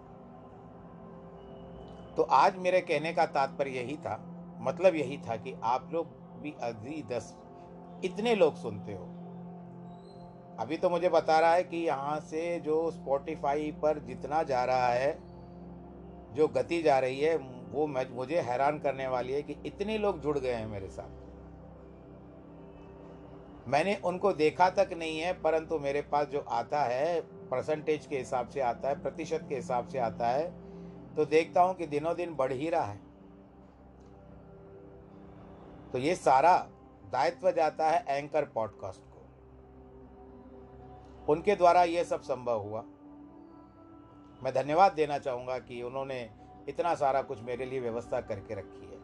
तो 2.15 2.23
आज 2.23 2.57
मेरे 2.57 2.81
कहने 2.81 3.13
का 3.13 3.25
तात्पर्य 3.25 3.71
यही 3.71 3.97
था 3.97 4.17
मतलब 4.61 4.95
यही 4.95 5.17
था 5.17 5.35
कि 5.35 5.53
आप 5.63 5.89
लोग 5.93 6.07
भी 6.41 6.53
अभी 6.63 7.01
दस, 7.11 7.35
इतने 8.05 8.35
लोग 8.35 8.55
सुनते 8.55 8.93
हो। 8.93 9.05
अभी 10.59 10.77
तो 10.77 10.89
मुझे 10.89 11.09
बता 11.09 11.39
रहा 11.39 11.53
है 11.53 11.63
कि 11.63 11.77
यहाँ 11.77 12.19
से 12.19 12.59
जो 12.59 12.91
स्पॉटिफाई 12.91 13.71
पर 13.71 13.99
जितना 13.99 14.41
जा 14.43 14.63
रहा 14.65 14.87
है, 14.87 15.11
जो 16.35 16.47
गति 16.47 16.81
जा 16.81 16.99
रही 16.99 17.19
है, 17.19 17.35
वो 17.71 17.87
मुझे 17.87 18.39
हैरान 18.39 18.79
करने 18.79 19.07
वाली 19.07 19.33
है 19.33 19.41
कि 19.41 19.55
इतने 19.65 19.97
लोग 19.97 20.21
जुड़ 20.21 20.37
गए 20.37 20.53
हैं 20.53 20.67
मेरे 20.67 20.89
साथ। 20.89 21.18
मैंने 23.69 23.95
उनको 24.05 24.31
देखा 24.33 24.69
तक 24.71 24.89
नहीं 24.93 25.19
है, 25.19 25.33
परंतु 25.41 25.79
मेरे 25.79 26.01
पास 26.03 26.27
जो 26.27 26.39
आता 26.41 26.83
है 26.83 27.21
परसेंटेज 27.49 28.05
के 28.05 28.17
हिसाब 28.17 28.47
से 28.47 28.61
आता 28.61 28.89
है, 28.89 29.01
प्रतिशत 29.01 29.45
के 29.49 29.55
हिसाब 29.55 29.87
से 29.87 29.99
आता 29.99 30.27
है 30.27 30.47
तो 31.15 31.25
देखता 31.25 31.61
हूँ 31.61 31.75
कि 31.75 31.85
दिनों 31.87 32.15
दिन 32.15 32.33
बढ़ 32.35 32.51
ही 32.51 32.69
रहा 32.69 32.83
है। 32.83 32.99
तो 35.91 35.97
ये 35.97 36.15
सारा 36.15 36.57
दायित्व 37.11 37.51
जाता 37.51 37.89
है 37.89 38.03
एंकर 38.09 38.45
पॉडकास्ट 38.45 39.01
को। 39.03 39.17
उनके 41.27 41.55
द्वारा 41.55 41.83
ये 41.83 42.03
सब 42.03 42.21
संभव 42.21 42.59
हुआ। 42.59 42.81
मैं 44.41 44.53
धन्यवाद 44.53 44.93
देना 44.93 45.17
चाहूँगा 45.19 45.57
कि 45.59 45.81
उन्होंने 45.83 46.29
इतना 46.69 46.93
सारा 46.95 47.21
कुछ 47.21 47.41
मेरे 47.43 47.65
लिए 47.65 47.79
व्यवस्था 47.79 48.21
करके 48.21 48.55
रखी 48.55 48.85
है। 48.85 48.97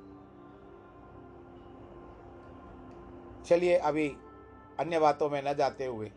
चलिए, 3.43 3.75
अभी 3.77 4.07
अन्य 4.79 4.99
बातों 4.99 5.29
में 5.29 5.41
न 5.45 5.53
जाते 5.53 5.85
हुए 5.85 6.11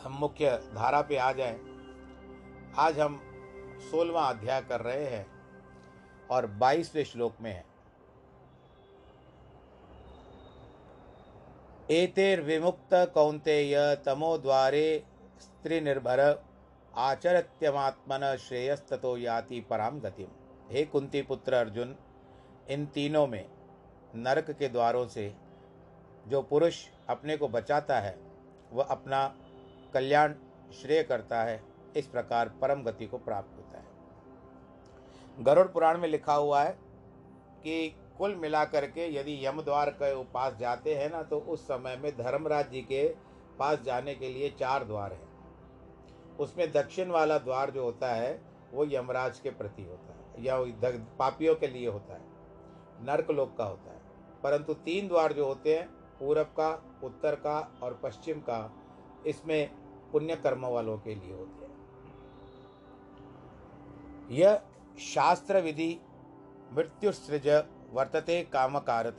हम 0.00 0.12
मुख्य 0.12 0.50
धारा 0.74 1.00
पे 1.02 1.16
आ 1.16 1.30
जाएँ। 1.32 1.58
आज 2.78 2.98
हम 3.00 3.20
सोलवा 3.90 4.22
अध्याय 4.22 4.60
कर 4.62 4.80
रहे 4.80 5.04
हैं 5.06 5.26
और 6.30 6.46
बाईसवें 6.56 7.04
श्लोक 7.04 7.34
में 7.40 7.50
है। 7.52 7.64
एतेर 11.90 12.40
विमुक्त 12.40 12.94
कौंतेय 13.14 13.74
तमो 13.96 14.36
द्वारे 14.38 15.04
स्त्री 15.40 15.80
निर्भर 15.80 16.20
आचरत्यमात्मन 16.94 18.36
श्रेयस्ततो 18.38 19.16
याति 19.16 19.60
पराम 19.60 20.00
गतिम। 20.00 20.28
हे 20.70 20.84
कुंती 20.84 21.22
पुत्र 21.22 21.54
अर्जुन, 21.54 21.96
इन 22.70 22.86
तीनों 22.86 23.26
में 23.26 23.44
नरक 24.16 24.50
के 24.50 24.68
द्वारों 24.68 25.06
से 25.06 25.26
जो 26.26 26.42
पुरुष 26.42 26.84
अपने 27.08 27.36
को 27.36 27.48
बचाता 27.48 27.98
है, 28.00 28.18
वह 28.72 28.84
अपना 28.84 29.26
कल्याण 29.94 30.34
श्रेय 30.72 31.02
करता 31.02 31.42
है, 31.42 31.62
इस 31.96 32.06
प्रकार 32.06 32.48
परम 32.60 32.82
गति 32.82 33.06
को 33.06 33.18
प्राप्त 33.18 33.56
होता 33.56 33.78
है। 33.78 35.44
गरुड़ 35.44 35.66
पुराण 35.66 35.98
में 35.98 36.08
लिखा 36.08 36.34
हुआ 36.34 36.62
है 36.62 36.72
कि 37.62 37.88
कुल 38.18 38.34
मिलाकर 38.34 38.86
के 38.86 39.06
यदि 39.14 39.46
यमद्वार 39.46 39.90
के 39.90 40.22
पास 40.24 40.54
जाते 40.56 40.94
हैं 40.94 41.10
ना 41.10 41.22
तो 41.22 41.38
उस 41.38 41.64
समय 41.64 41.96
में 41.96 42.10
धर्मराज 42.16 42.70
जी 42.70 42.80
के 42.82 43.08
पास 43.58 43.80
जाने 43.80 44.14
के 44.14 44.28
लिए 44.28 44.50
चार 44.50 44.84
द्वार 44.84 45.12
हैं। 45.12 46.36
उसमें 46.36 46.70
दक्षिण 46.72 47.10
वाला 47.10 47.38
द्वार 47.38 47.70
जो 47.70 47.84
होता 47.84 48.12
है, 48.14 48.40
वो 48.72 48.84
यमराज 48.84 49.38
के 49.38 49.50
प्रति 49.50 49.82
होता 49.82 50.12
है, 50.12 50.44
या 50.44 50.56
पापियों 51.18 51.54
के 51.54 51.66
लिए 51.66 51.88
होता 51.88 52.14
है 52.14 52.24
नर्क 53.06 53.30
लोक 53.30 53.56
का 53.56 53.64
होता 53.64 53.90
है। 53.90 54.00
परंतु 54.42 54.74
तीन 54.74 55.08
द्वार 55.08 55.32
जो 55.32 55.46
होते 55.46 55.78
हैं 55.78 55.95
पूरब 56.20 56.46
का, 56.46 56.70
उत्तर 57.04 57.34
का 57.34 57.58
और 57.82 58.00
पश्चिम 58.02 58.40
का 58.40 58.70
इसमें 59.26 59.70
पुण्य 60.12 60.36
कर्म 60.36 60.66
वालों 60.66 60.98
के 60.98 61.14
लिए 61.14 61.32
होते 61.32 61.64
हैं। 61.64 61.74
यह 64.30 64.60
शास्त्र 64.98 65.60
विधि 65.60 65.98
मृत्युसृज 66.72 67.48
वर्तते 67.92 68.42
कामकारत, 68.42 69.16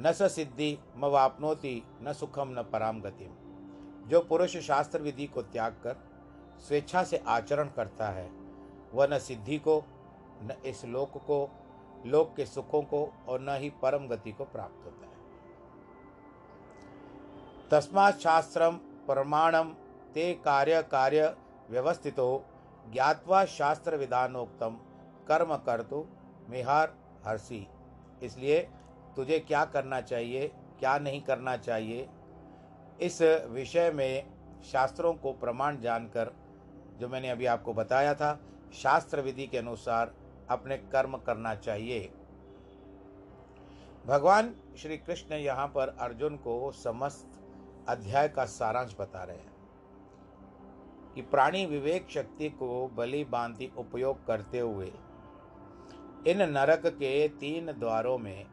न 0.00 0.12
स 0.12 0.22
सिद्धि 0.32 0.78
म 0.96 1.06
वापनोति 1.06 1.82
न 2.02 2.12
सुखम 2.12 2.54
न 2.58 2.62
पराम 2.62 3.00
गतिम। 3.00 4.08
जो 4.08 4.20
पुरुष 4.20 4.56
शास्त्र 4.56 5.00
विधि 5.00 5.26
को 5.26 5.42
त्याग 5.42 5.72
कर 5.72 5.96
स्वेच्छा 6.58 7.02
से 7.04 7.16
आचरण 7.26 7.68
करता 7.68 8.08
है, 8.08 8.30
वह 8.94 9.06
न 9.06 9.18
सिद्धि 9.18 9.58
को, 9.58 9.82
न 10.42 10.56
इस 10.66 10.84
लोक 10.84 11.16
को, 11.18 11.48
लोक 12.06 12.34
के 12.36 12.46
सुखों 12.46 12.82
को 12.82 13.12
और 13.28 13.40
न 13.40 13.56
ही 13.56 13.70
परम 13.82 14.06
गति 14.08 14.32
को 14.32 14.44
प्राप्त 14.44 14.84
होता 14.84 15.06
है। 15.06 15.13
तस्मात् 17.70 18.20
शास्त्रम 18.20 18.74
प्रमाणम 19.06 19.68
ते 20.14 20.32
कार्य 20.44 20.82
कार्य 20.90 21.34
व्यवस्थितो 21.70 22.26
ज्ञातवा 22.92 23.44
शास्त्र 23.48 23.96
विधानोक्तम 23.96 24.76
कर्म 25.28 25.54
कर 25.58 25.82
तो 25.82 26.06
मिहार 26.50 26.92
हर्षि। 27.26 27.66
इसलिए 28.22 28.60
तुझे 29.16 29.38
क्या 29.40 29.64
करना 29.66 30.00
चाहिए, 30.00 30.46
क्या 30.78 30.98
नहीं 30.98 31.20
करना 31.22 31.56
चाहिए? 31.56 32.08
इस 33.00 33.20
विषय 33.50 33.90
में 33.90 34.24
शास्त्रों 34.64 35.12
को 35.14 35.32
प्रमाण 35.34 35.80
जानकर, 35.80 36.32
जो 37.00 37.08
मैंने 37.08 37.30
अभी 37.30 37.46
आपको 37.46 37.74
बताया 37.74 38.14
था 38.14 38.38
शास्त्र 38.74 39.20
विधि 39.20 39.46
के 39.46 39.58
अनुसार 39.58 40.12
अपने 40.50 40.76
कर्म 40.92 41.16
करना 41.16 41.54
चाहिए। 41.56 42.10
भगवान 44.06 44.54
श्री 44.78 44.96
कृष्ण 44.98 45.34
यहाँ 45.34 45.66
पर 45.66 45.96
अर्जुन 46.00 46.36
को 46.38 46.70
समस्त 46.74 47.33
अध्याय 47.88 48.28
का 48.28 48.44
सारांश 48.44 48.96
बता 49.00 49.22
रहे 49.24 49.36
हैं 49.36 49.52
कि 51.14 51.22
प्राणी 51.22 51.66
विवेक 51.66 52.10
शक्ति 52.10 52.48
को 52.50 52.86
बलि 52.88 53.24
बांति 53.24 53.70
उपयोग 53.78 54.26
करते 54.26 54.58
हुए 54.58 54.92
इन 56.26 56.42
नरक 56.42 56.86
के 56.86 57.28
तीन 57.28 57.72
द्वारों 57.72 58.18
में 58.18 58.46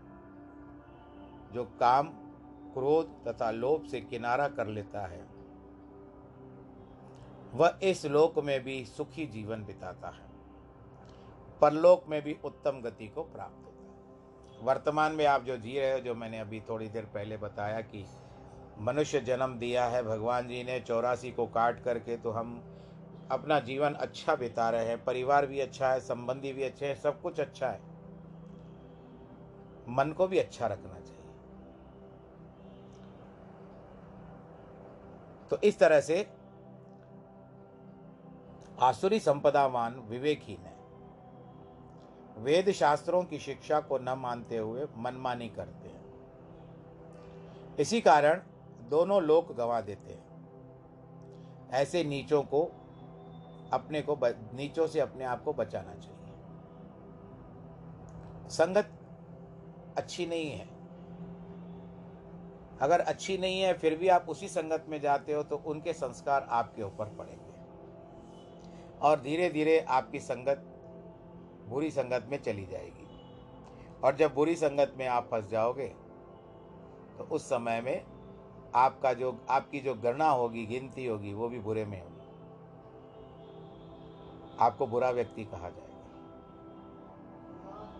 जो 1.54 1.64
काम, 1.80 2.08
क्रोध 2.74 3.14
तथा 3.28 3.52
लोभ 3.52 3.86
से 3.86 4.02
किनारा 4.02 4.48
कर 4.48 4.68
लेता 4.68 5.06
है, 5.08 5.26
वह 7.54 7.80
इस 7.84 8.06
लोक 8.06 8.40
में 8.40 8.64
भी 8.64 8.86
सुखी 8.86 9.26
जीवन 9.26 9.64
बिताता 9.66 10.10
है। 10.10 10.30
परलोक 11.62 12.06
में 12.08 12.22
भी 12.22 12.38
उत्तम 12.46 12.82
गति 12.82 13.08
को 13.08 13.24
प्राप्त 13.24 13.66
होता 13.66 14.58
है। 14.58 14.66
वर्तमान 14.66 15.12
में 15.12 15.26
आप 15.26 15.44
जो 15.44 15.58
जी 15.58 15.80
रहे 15.80 15.94
हो, 15.94 16.00
जो 16.00 16.16
मैंने 16.16 16.40
अभी 16.40 16.62
थोड़ी 16.70 16.88
देर 16.88 17.06
पहले 17.06 17.38
बताया 17.38 17.82
कि 17.82 18.06
मनुष्य 18.80 19.20
जन्म 19.20 19.58
दिया 19.60 19.86
है, 19.86 20.04
भगवान 20.04 20.48
जी 20.48 20.64
ने 20.64 20.80
चौरासी 20.80 21.32
को 21.32 21.46
काट 21.48 21.84
करके 21.84 22.18
तो 22.18 22.32
हम 22.32 22.62
अपना 23.32 23.60
जीवन 23.60 23.94
अच्छा 23.94 24.36
बिता 24.36 24.70
रहे 24.70 24.86
हैं, 24.86 25.04
परिवार 25.04 25.46
भी 25.46 25.60
अच्छा 25.60 25.92
है, 25.92 26.00
संबंधी 26.00 26.54
भी 26.54 26.64
अच्छे 26.64 26.86
हैं, 26.86 26.96
सब 26.96 27.22
कुछ 27.22 27.40
अच्छा 27.40 27.68
है। 27.68 27.80
मन 29.90 30.12
को 30.12 30.28
भी 30.28 30.40
अच्छा 30.40 30.68
रखना 30.68 31.00
चाहिए। 31.00 31.20
तो 35.50 35.58
इस 35.64 35.80
तरह 35.80 36.02
से 36.02 36.28
आसुरी 38.80 39.20
संपदावान 39.20 39.96
विवेकहीन 40.00 40.60
है 40.60 40.80
वेद 42.38 42.72
शास्त्रों 42.72 43.24
की 43.24 43.40
शिक्षा 43.40 43.80
को 43.80 43.98
न 43.98 44.10
मानते 44.10 44.58
हुए 44.58 44.88
मनमानी 44.98 45.50
करते 45.50 45.88
हैं। 45.88 46.00
इसी 47.80 48.02
कारण 48.02 48.42
दोनों 48.92 49.22
लोक 49.24 49.52
गंवा 49.52 49.82
देते 49.82 50.14
हैं। 50.14 51.70
ऐसे 51.72 52.04
नीचों 52.04 52.44
को, 52.44 52.64
अपने 53.74 54.02
को 54.02 54.18
नीचों 54.56 54.88
से 54.88 55.00
अपने 55.00 55.26
आप 55.26 55.44
को 55.44 55.54
बचाना 55.54 55.94
चाहिए। 55.96 56.18
संगत 58.50 58.90
अच्छी 59.98 60.26
नहीं 60.26 60.52
है। 60.52 60.68
अगर 62.82 63.00
अच्छी 63.00 63.38
नहीं 63.38 63.62
है, 63.62 63.74
फिर 63.74 63.98
भी 63.98 64.08
आप 64.08 64.26
उसी 64.30 64.48
संगत 64.48 64.86
में 64.90 65.00
जाते 65.02 65.34
हो 65.34 65.44
तो 65.44 65.58
उनके 65.66 65.94
संस्कार 65.94 66.48
आपके 66.50 66.84
ऊपर 66.84 67.06
पड़ेंगे। 67.10 67.50
और 69.00 69.20
धीरे 69.22 69.50
धीरे 69.50 69.80
आपकी 69.90 70.20
संगत 70.20 70.64
बुरी 71.68 71.92
संगत 71.92 72.28
में 72.30 72.42
चली 72.42 72.66
जाएगी। 72.66 73.08
और 74.04 74.16
जब 74.16 74.34
बुरी 74.34 74.56
संगत 74.56 74.94
में 74.98 75.08
आप 75.08 75.28
फंस 75.32 75.50
जाओगे 75.50 75.88
तो 77.18 77.24
उस 77.32 77.46
समय 77.46 77.82
में 77.82 78.11
आपका 78.76 79.14
जो, 79.14 79.40
आपकी 79.50 79.80
जो 79.80 79.94
गणना 79.94 80.30
होगी, 80.30 80.66
गिनती 80.66 81.06
होगी, 81.06 81.34
वो 81.34 81.50
भी 81.50 81.60
बुरे 81.60 81.86
में 81.86 82.02
होगी। 82.02 82.16
आपको 84.60 84.88
बुरा 84.88 85.10
व्यक्ति 85.10 85.46
कहा 85.46 85.70
जाएगा। 85.70 85.92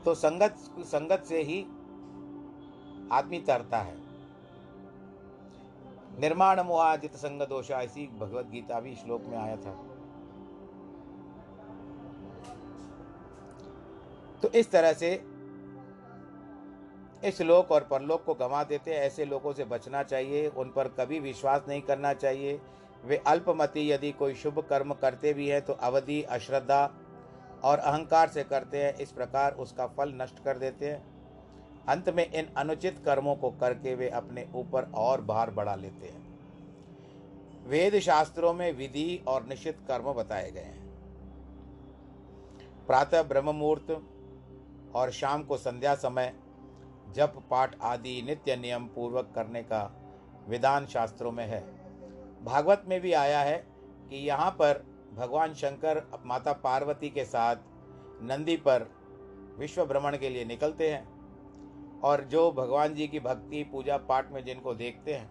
तो 0.06 0.16
संगत 0.16 0.56
संगत 0.80 1.24
से 1.24 1.42
ही 1.42 1.64
आदमी 3.12 3.40
तरता 3.40 3.78
है। 3.78 3.98
निर्माण 6.20 6.62
मोहाजित 6.62 7.16
संग 7.16 7.42
दोषा, 7.42 7.82
ऐसी 7.82 8.08
भगवत 8.08 8.46
गीता 8.46 8.80
भी 8.80 8.96
श्लोक 8.96 9.22
में 9.22 9.38
आया 9.38 9.58
था। 9.58 9.84
तो 14.42 14.50
इस 14.50 14.72
तरह 14.72 14.94
से 14.94 15.31
इस 17.24 17.42
लोक 17.42 17.72
और 17.72 17.84
परलोक 17.84 18.24
को 18.24 18.34
गंवा 18.34 18.64
देते 18.64 18.94
हैं। 18.94 19.00
ऐसे 19.00 19.26
लोगों 19.26 19.54
से 19.54 19.66
बचना 19.66 20.04
चाहिए, 20.04 20.48
उन 20.48 20.70
पर 20.70 20.88
कभी 20.88 21.20
विश्वास 21.20 21.66
नहीं 21.68 21.82
करना 21.82 22.14
चाहिए। 22.14 22.60
वे 23.06 23.18
अल्पमति, 23.18 23.92
यदि 23.92 24.12
कोई 24.12 24.36
शुभ 24.36 24.60
कर्म 24.60 24.94
करते 24.94 25.34
भी 25.34 25.48
हैं 25.48 25.62
तो 25.62 25.74
अवधि, 25.74 26.22
अश्रद्धा 26.22 26.84
और 27.64 27.78
अहंकार 27.78 28.30
से 28.30 28.44
करते 28.44 28.84
हैं। 28.84 28.94
इस 28.94 29.12
प्रकार 29.12 29.54
उसका 29.54 29.88
फल 29.88 30.14
नष्ट 30.16 30.44
कर 30.44 30.58
देते 30.58 30.90
हैं। 30.90 31.04
अंत 31.88 32.10
में 32.10 32.32
इन 32.32 32.48
अनुचित 32.58 33.02
कर्मों 33.06 33.36
को 33.36 33.50
करके 33.52 33.96
वे 33.96 34.10
अपने 34.10 34.48
ऊपर 34.56 34.92
और 34.96 35.22
भार 35.22 35.52
बढ़ा 35.52 35.76
लेते 35.76 36.08
हैं। 36.08 36.30
वेद 37.68 38.00
शास्त्रों 38.00 38.54
में 38.54 38.72
विधि 38.72 39.24
और 39.28 39.46
निश्चित 39.46 39.78
कर्म 39.88 40.14
बताए 40.14 40.52
गए 40.52 40.62
हैं। 40.62 40.90
प्रातः 42.88 43.24
ब्रह्म 43.24 43.56
मुहूर्त 43.56 43.98
और 44.96 45.12
शाम 45.12 45.44
को 45.44 45.58
संध्या 45.58 45.96
समय 45.96 46.34
जप, 47.14 47.34
पाठ 47.50 47.76
आदि 47.82 48.22
नित्य 48.22 48.56
नियम 48.56 48.86
पूर्वक 48.86 49.32
करने 49.36 49.64
का 49.64 49.84
विधान 50.50 50.86
शास्त्रों 50.86 51.32
में 51.32 51.46
है। 51.46 51.62
भागवत 52.44 52.84
में 52.88 53.00
भी 53.02 53.14
आया 53.14 53.42
है 53.42 53.58
कि 54.10 54.18
यहाँ 54.18 54.50
पर 54.52 54.84
भगवान 55.14 55.54
शंकर 55.54 56.02
माता 56.26 56.54
पार्वती 56.54 57.10
के 57.10 57.26
साथ 57.26 57.56
नंदी 58.22 58.56
पर 58.58 58.90
विश्व 59.60 59.86
भ्रमण 59.86 60.18
के 60.18 60.30
लिए 60.30 60.46
निकलते 60.46 60.92
हैं 60.92 62.00
और 62.02 62.24
जो 62.24 62.52
भगवान 62.52 62.96
जी 62.96 63.08
की 63.08 63.20
भक्ति, 63.20 63.64
पूजा 63.64 63.98
पाठ 63.98 64.32
में 64.32 64.44
जिनको 64.46 64.74
देखते 64.74 65.14
हैं, 65.14 65.30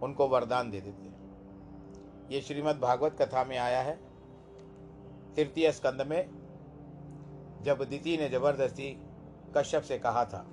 उनको 0.00 0.28
वरदान 0.28 0.70
दे 0.70 0.80
देते 0.80 1.02
हैं। 1.02 2.28
ये 2.30 2.40
श्रीमद् 2.40 2.80
भागवत 2.80 3.16
कथा 3.22 3.44
में 3.44 3.58
आया 3.58 3.80
है। 3.82 3.96
तृतीय 5.36 5.72
स्कंद 5.72 6.02
में 6.02 6.30
जब 7.62 7.84
दिति 7.84 8.16
ने 8.16 8.28
ज़बरदस्ती 8.28 9.03
कश्यप 9.56 9.82
से 9.82 9.98
कहा 9.98 10.24
था, 10.24 10.44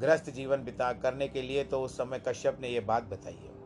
ग्रस्त 0.00 0.30
जीवन 0.30 0.64
बिता 0.64 0.92
करने 0.92 1.28
के 1.28 1.42
लिए 1.42 1.64
तो 1.64 1.80
उस 1.82 1.96
समय 1.96 2.22
कश्यप 2.28 2.58
ने 2.60 2.68
यह 2.68 2.80
बात 2.86 3.04
बताई 3.04 3.34
है। 3.34 3.58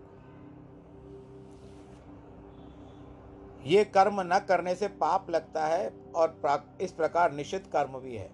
ये 3.66 3.84
कर्म 3.86 4.20
न 4.22 4.38
करने 4.48 4.74
से 4.74 4.88
पाप 4.96 5.30
लगता 5.30 5.66
है 5.66 5.88
और 6.14 6.66
इस 6.80 6.92
प्रकार 6.92 7.32
निश्चित 7.32 7.66
कर्म 7.66 7.98
भी 7.98 8.16
है। 8.16 8.30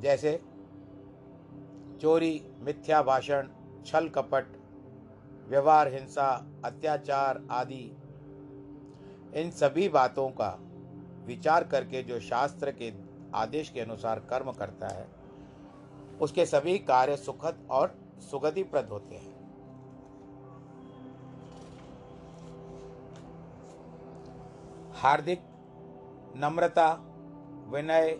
जैसे 0.00 0.32
चोरी, 2.00 2.42
मिथ्या 2.60 3.02
भाषण, 3.02 3.48
छल 3.86 4.08
कपट, 4.08 4.56
व्यवहार, 5.48 5.92
हिंसा, 5.92 6.30
अत्याचार 6.64 7.42
आदि, 7.50 7.84
इन 9.34 9.50
सभी 9.50 9.88
बातों 9.88 10.28
का 10.30 10.48
विचार 11.26 11.64
करके 11.64 12.02
जो 12.02 12.18
शास्त्र 12.20 12.70
के 12.72 12.90
आदेश 13.36 13.68
के 13.68 13.80
अनुसार 13.80 14.20
कर्म 14.20 14.52
करता 14.52 14.88
है। 14.88 15.08
उसके 16.20 16.46
सभी 16.46 16.78
कार्य 16.78 17.16
सुखद 17.16 17.66
और 17.70 17.94
सुगतिप्रद 18.20 18.88
होते 18.88 19.14
हैं। 19.14 19.34
हार्दिक 24.94 25.42
नम्रता, 26.36 26.92
विनय, 27.68 28.10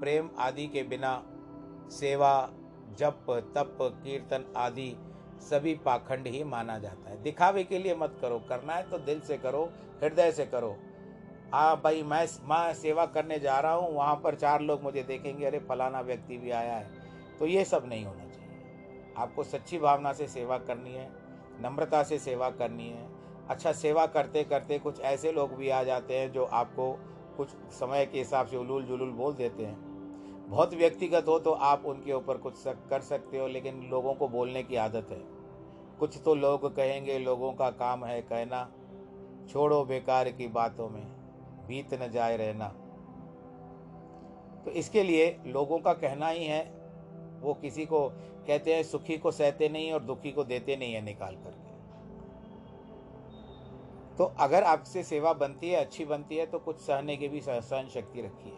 प्रेम 0.00 0.30
आदि 0.38 0.66
के 0.66 0.82
बिना 0.82 1.22
सेवा, 1.90 2.50
जप, 2.98 3.26
तप, 3.54 3.78
कीर्तन 4.04 4.44
आदि 4.56 4.96
सभी 5.40 5.74
पाखंड 5.74 6.26
ही 6.26 6.44
माना 6.44 6.78
जाता 6.78 7.10
है। 7.10 7.22
दिखावे 7.22 7.64
के 7.64 7.78
लिए 7.78 7.94
मत 7.94 8.18
करो, 8.20 8.38
करना 8.38 8.72
है 8.72 8.90
तो 8.90 8.98
दिल 8.98 9.20
से 9.20 9.36
करो, 9.38 9.64
हृदय 10.02 10.32
से 10.32 10.46
करो। 10.46 10.76
हाँ 11.52 11.80
भाई 11.84 12.02
मैं 12.02 12.26
मैं 12.48 12.74
सेवा 12.74 13.04
करने 13.06 13.38
जा 13.38 13.58
रहा 13.60 13.72
हूँ 13.72 13.94
वहाँ 13.94 14.14
पर 14.14 14.34
चार 14.34 14.60
लोग 14.60 14.82
मुझे 14.82 15.02
देखेंगे 15.02 15.46
अरे 15.46 15.58
फलाना 15.58 16.00
व्यक्ति 16.00 16.38
भी 16.38 16.50
आया 16.50 16.74
है। 16.74 16.90
तो 17.38 17.46
ये 17.46 17.64
सब 17.64 17.86
नहीं 17.88 18.04
होना 18.04 18.24
चाहिए। 18.24 19.12
आपको 19.18 19.44
सच्ची 19.44 19.78
भावना 19.78 20.12
से 20.12 20.26
सेवा 20.28 20.58
करनी 20.58 20.94
है 20.94 21.08
नम्रता 21.62 22.02
से 22.02 22.18
सेवा 22.18 22.50
करनी 22.50 22.88
है। 22.88 23.08
अच्छा 23.48 23.72
सेवा 23.72 24.06
करते 24.06 24.44
करते 24.44 24.78
कुछ 24.78 25.00
ऐसे 25.00 25.32
लोग 25.32 25.54
भी 25.54 25.68
आ 25.68 25.82
जाते 25.82 26.18
हैं 26.18 26.32
जो 26.32 26.44
आपको 26.44 26.92
कुछ 27.36 27.48
समय 27.72 28.06
के 28.06 28.18
हिसाब 28.18 28.46
से 28.46 28.56
उलूल 28.56 28.84
जुलूल 28.84 29.10
बोल 29.10 29.34
देते 29.34 29.64
हैं। 29.64 30.48
बहुत 30.48 30.74
व्यक्तिगत 30.74 31.28
हो 31.28 31.38
तो 31.38 31.52
आप 31.52 31.86
उनके 31.86 32.12
ऊपर 32.12 32.36
कुछ 32.36 32.54
सक, 32.54 32.88
कर 32.90 33.00
सकते 33.00 33.38
हो 33.38 33.46
लेकिन 33.48 33.88
लोगों 33.90 34.14
को 34.14 34.28
बोलने 34.28 34.62
की 34.62 34.76
आदत 34.76 35.08
है। 35.10 35.22
कुछ 35.98 36.20
तो 36.24 36.34
लोग 36.34 36.74
कहेंगे 36.76 37.18
लोगों 37.18 37.52
का 37.52 37.70
काम 37.70 38.04
है 38.04 38.20
कहना 38.22 38.68
छोड़ो 39.48 39.84
बेकार 39.84 40.30
की 40.30 40.48
बातों 40.48 40.88
में। 40.88 41.19
बीत 41.70 41.94
न 41.94 42.10
जाए 42.10 42.36
रहना। 42.36 42.68
तो 44.64 44.70
इसके 44.72 45.02
लिए 45.02 45.36
लोगों 45.46 45.78
का 45.78 45.92
कहना 45.94 46.28
ही 46.28 46.44
है, 46.44 46.62
वो 47.40 47.54
किसी 47.54 47.86
को 47.86 48.08
कहते 48.46 48.74
हैं, 48.74 48.82
सुखी 48.82 49.16
को 49.18 49.30
सहते 49.30 49.68
नहीं 49.68 49.92
और 49.92 50.02
दुखी 50.02 50.32
को 50.32 50.44
देते 50.44 50.76
नहीं 50.76 50.94
है 50.94 51.00
निकाल 51.00 51.34
करके। 51.36 51.68
तो 54.16 54.24
अगर 54.40 54.64
आपसे 54.64 55.02
सेवा 55.02 55.32
बनती 55.32 55.70
है, 55.70 55.76
अच्छी 55.76 56.04
बनती 56.04 56.36
है 56.36 56.46
तो 56.46 56.58
कुछ 56.58 56.80
सहने 56.80 57.16
की 57.16 57.28
भी 57.28 57.40
सहन 57.40 57.88
शक्ति 57.88 58.22
रखिए। 58.22 58.52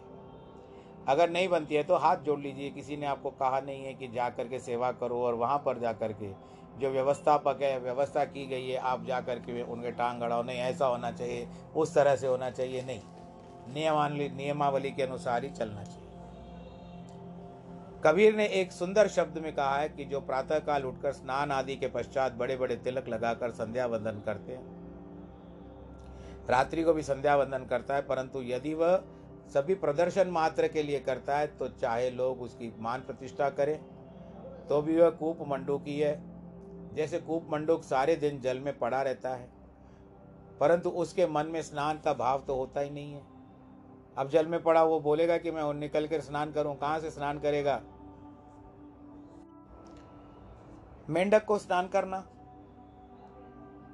अगर 1.07 1.29
नहीं 1.29 1.47
बनती 1.47 1.75
है 1.75 1.83
तो 1.83 1.95
हाथ 1.95 2.17
जोड़ 2.17 2.39
लीजिए। 2.39 2.69
किसी 2.69 2.97
ने 2.97 3.05
आपको 3.05 3.29
कहा 3.31 3.59
नहीं 3.59 3.83
है 3.83 3.93
कि 3.93 4.07
जा 4.07 4.29
कर 4.29 4.47
के 4.47 4.59
सेवा 4.59 4.91
करो 4.91 5.21
और 5.21 5.35
वहाँ 5.35 5.57
पर 5.65 5.79
जा 5.79 5.93
कर 5.93 6.13
के 6.13 6.31
जो 6.79 6.89
व्यवस्थापक 6.89 7.61
है, 7.61 7.79
व्यवस्था 7.79 8.23
की 8.25 8.45
गई 8.45 8.67
है, 8.67 8.77
आप 8.77 9.05
जा 9.05 9.19
कर 9.21 9.39
के 9.39 9.61
उनके 9.63 9.91
टांग 9.93 10.19
गड़ाओ 10.21 10.43
नहीं, 10.43 10.59
ऐसा 10.59 10.85
होना 10.85 11.11
चाहिए, 11.11 11.47
उस 11.75 11.93
तरह 11.95 12.15
से 12.15 12.27
होना 12.27 12.49
चाहिए, 12.49 12.81
नहीं। 12.81 13.01
नियमावली 13.73 14.29
नियमावली 14.29 14.91
के 14.91 15.03
अनुसार 15.03 15.43
ही 15.43 15.49
चलना 15.51 15.83
चाहिए। 15.83 16.01
कबीर 18.03 18.35
ने 18.35 18.45
एक 18.53 18.71
सुंदर 18.71 19.07
शब्द 19.07 19.37
में 19.37 19.53
कहा 19.55 19.75
है 19.75 19.89
कि 19.89 20.05
जो 20.05 20.19
प्रातःकाल 20.21 20.85
उठकर 20.85 21.11
स्नान 21.13 21.51
आदि 21.51 21.75
के 21.75 21.87
पश्चात 21.89 22.33
बड़े 22.33 22.55
बड़े 22.57 22.75
तिलक 22.77 23.07
लगाकर 23.09 23.51
संध्या 23.53 23.85
वंदन 23.85 24.21
करते 24.25 24.53
हैं। 24.53 24.81
रात्रि 26.49 26.83
को 26.83 26.93
भी 26.93 27.03
संध्या 27.03 27.35
वंदन 27.35 27.65
करता 27.65 27.95
है, 27.95 28.01
परंतु 28.01 28.41
यदि 28.43 28.73
वह 28.73 29.03
सभी 29.53 29.75
प्रदर्शन 29.75 30.27
मात्र 30.29 30.67
के 30.67 30.83
लिए 30.83 30.99
करता 31.01 31.37
है 31.37 31.47
तो 31.49 31.67
चाहे 31.71 32.09
लोग 32.11 32.41
उसकी 32.41 32.71
मान 32.79 33.01
प्रतिष्ठा 33.01 33.49
करें 33.51 33.77
तो 34.69 34.81
भी 34.81 34.95
वह 34.97 35.09
कूप 35.11 35.47
मंडू 35.47 35.77
की 35.77 35.99
है। 35.99 36.13
जैसे 36.93 37.19
कूप 37.19 37.47
मंडूक 37.49 37.83
सारे 37.83 38.15
दिन 38.15 38.39
जल 38.41 38.59
में 38.59 38.79
पड़ा 38.79 39.01
रहता 39.01 39.35
है। 39.35 39.49
परंतु 40.59 40.89
उसके 40.89 41.27
मन 41.27 41.45
में 41.45 41.61
स्नान 41.61 41.99
का 41.99 42.13
भाव 42.13 42.43
तो 42.47 42.55
होता 42.55 42.79
ही 42.79 42.89
नहीं 42.89 43.13
है। 43.13 43.21
अब 44.17 44.29
जल 44.29 44.47
में 44.47 44.63
पड़ा 44.63 44.83
वो 44.83 44.99
बोलेगा 44.99 45.37
कि 45.37 45.51
मैं 45.51 45.73
निकल 45.73 46.07
कर 46.07 46.21
स्नान 46.21 46.51
करूँ, 46.51 46.75
कहाँ 46.75 46.99
से 46.99 47.11
स्नान 47.11 47.39
करेगा? 47.39 47.81
मेंढक 51.09 51.45
को 51.45 51.57
स्नान 51.57 51.87
करना। 51.87 52.17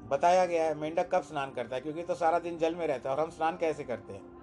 बताया 0.09 0.45
गया 0.45 0.63
है, 0.63 0.75
मेंढक 0.75 1.09
कब 1.11 1.21
स्नान 1.21 1.51
करता 1.51 1.75
है, 1.75 1.81
क्योंकि 1.81 2.03
तो 2.03 2.15
सारा 2.15 2.39
दिन 2.39 2.57
जल 2.57 2.75
में 2.75 2.87
रहता 2.87 3.09
है, 3.09 3.15
और 3.15 3.21
हम 3.23 3.29
स्नान 3.29 3.57
कैसे 3.57 3.83
करते 3.83 4.13
हैं? 4.13 4.39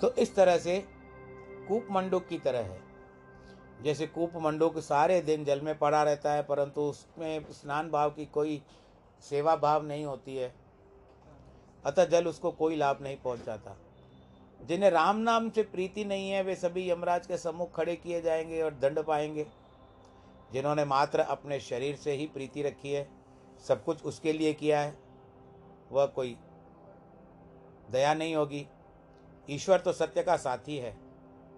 तो 0.00 0.12
इस 0.12 0.34
तरह 0.34 0.58
से 0.58 0.95
कूप 1.68 1.86
मंडूक 1.90 2.26
की 2.26 2.38
तरह 2.38 2.58
है। 2.58 2.82
जैसे 3.82 4.06
कूप 4.06 4.32
मंडूक 4.36 4.78
सारे 4.78 5.20
दिन 5.20 5.44
जल 5.44 5.60
में 5.60 5.78
पड़ा 5.78 6.02
रहता 6.02 6.32
है, 6.32 6.42
परंतु 6.42 6.80
उसमें 6.80 7.52
स्नान 7.52 7.90
भाव 7.90 8.10
की 8.10 8.26
कोई 8.26 8.62
सेवा 9.20 9.56
भाव 9.56 9.86
नहीं 9.86 10.04
होती 10.04 10.36
है। 10.36 10.54
अतः 11.84 12.04
जल 12.04 12.26
उसको 12.26 12.50
कोई 12.50 12.76
लाभ 12.76 12.98
नहीं 13.02 13.16
पहुंचाता। 13.16 13.76
जिन्हें 14.62 14.90
राम 14.90 15.16
नाम 15.16 15.50
से 15.50 15.62
प्रीति 15.62 16.04
नहीं 16.04 16.30
है, 16.30 16.42
वे 16.42 16.56
सभी 16.56 16.90
यमराज 16.90 17.26
के 17.26 17.38
सम्मुख 17.38 17.76
खड़े 17.76 17.96
किए 17.96 18.22
जाएँगे 18.22 18.62
और 18.62 18.74
दंड 18.74 19.04
पाएँगे। 19.04 19.46
जिन्होंने 20.52 20.84
मात्र 20.84 21.20
अपने 21.20 21.60
शरीर 21.60 21.96
से 21.96 22.12
ही 22.12 22.26
प्रीति 22.26 22.62
रखी 22.62 22.92
है, 22.92 23.08
सब 23.68 23.84
कुछ 23.84 24.04
उसके 24.04 24.32
लिए 24.32 24.52
किया 24.52 24.80
है। 24.80 24.98
वह 25.92 26.06
कोई 26.06 26.36
दया 27.90 28.14
नहीं 28.14 28.34
होगी। 28.34 28.68
ईश्वर 29.50 29.80
तो 29.80 29.92
सत्य 29.92 30.22
का 30.22 30.36
साथी 30.36 30.76
है। 30.76 31.05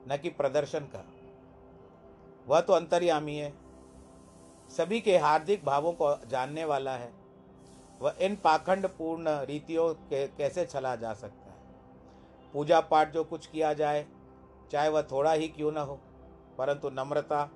न 0.08 0.16
कि 0.16 0.28
प्रदर्शन 0.28 0.80
का। 0.80 1.04
वह 2.46 2.60
तो 2.60 2.72
अंतर्यामी 2.72 3.36
है। 3.36 3.52
सभी 4.70 5.00
के 5.00 5.18
हार्दिक 5.18 5.64
भावों 5.64 5.92
को 5.92 6.26
जानने 6.26 6.64
वाला 6.64 6.92
है। 6.92 7.12
वह 8.00 8.14
इन 8.20 8.36
पाखंड 8.36 8.86
पूर्ण 8.86 9.28
रीतियों 9.28 9.94
के 9.94 10.26
कैसे 10.28 10.64
चला 10.66 10.96
जा 10.96 11.14
सकता 11.14 11.50
है? 11.50 11.56
पूजा 12.52 12.80
पाठ 12.80 13.12
जो 13.12 13.24
कुछ 13.24 13.46
किया 13.46 13.72
जाए, 13.72 14.06
चाहे 14.70 14.88
वह 14.88 15.02
थोड़ा 15.02 15.32
ही 15.32 15.48
क्यों 15.48 15.72
न 15.72 15.76
हो, 15.76 16.00
परंतु 16.58 16.90
नम्रता, 16.90 17.50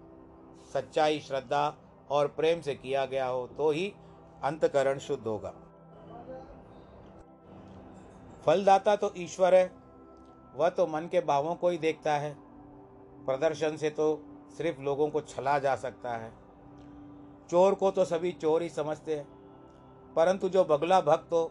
सच्चाई, 0.73 1.21
श्रद्धा 1.21 1.77
और 2.11 2.29
प्रेम 2.29 2.61
से 2.61 2.75
किया 2.75 3.05
गया 3.07 3.27
हो 3.27 3.47
तो 3.47 3.71
ही 3.71 3.95
अंतकरण 4.43 4.99
शुद्ध 4.99 5.27
होगा। 5.27 5.55
फलदाता 8.47 8.97
तो 8.97 9.13
ईश्वर 9.17 9.55
है। 9.55 9.73
वह 10.55 10.69
तो 10.69 10.87
मन 10.87 11.09
के 11.11 11.21
भावों 11.21 11.55
को 11.55 11.69
ही 11.69 11.79
देखता 11.79 12.13
है। 12.13 12.37
प्रदर्शन 13.27 13.77
से 13.77 13.91
तो 13.91 14.07
सिर्फ़ 14.57 14.81
लोगों 14.81 15.09
को 15.11 15.21
छला 15.23 15.59
जा 15.59 15.75
सकता 15.77 16.17
है। 16.17 16.31
चोर 17.51 17.75
को 17.75 17.91
तो 17.91 18.05
सभी 18.05 18.33
चोर 18.33 18.63
ही 18.63 18.69
समझते 18.69 19.17
हैं, 19.17 19.27
परंतु 20.17 20.49
जो 20.49 20.65
बगला 20.65 21.01
भक्त 21.01 21.33
हो, 21.33 21.51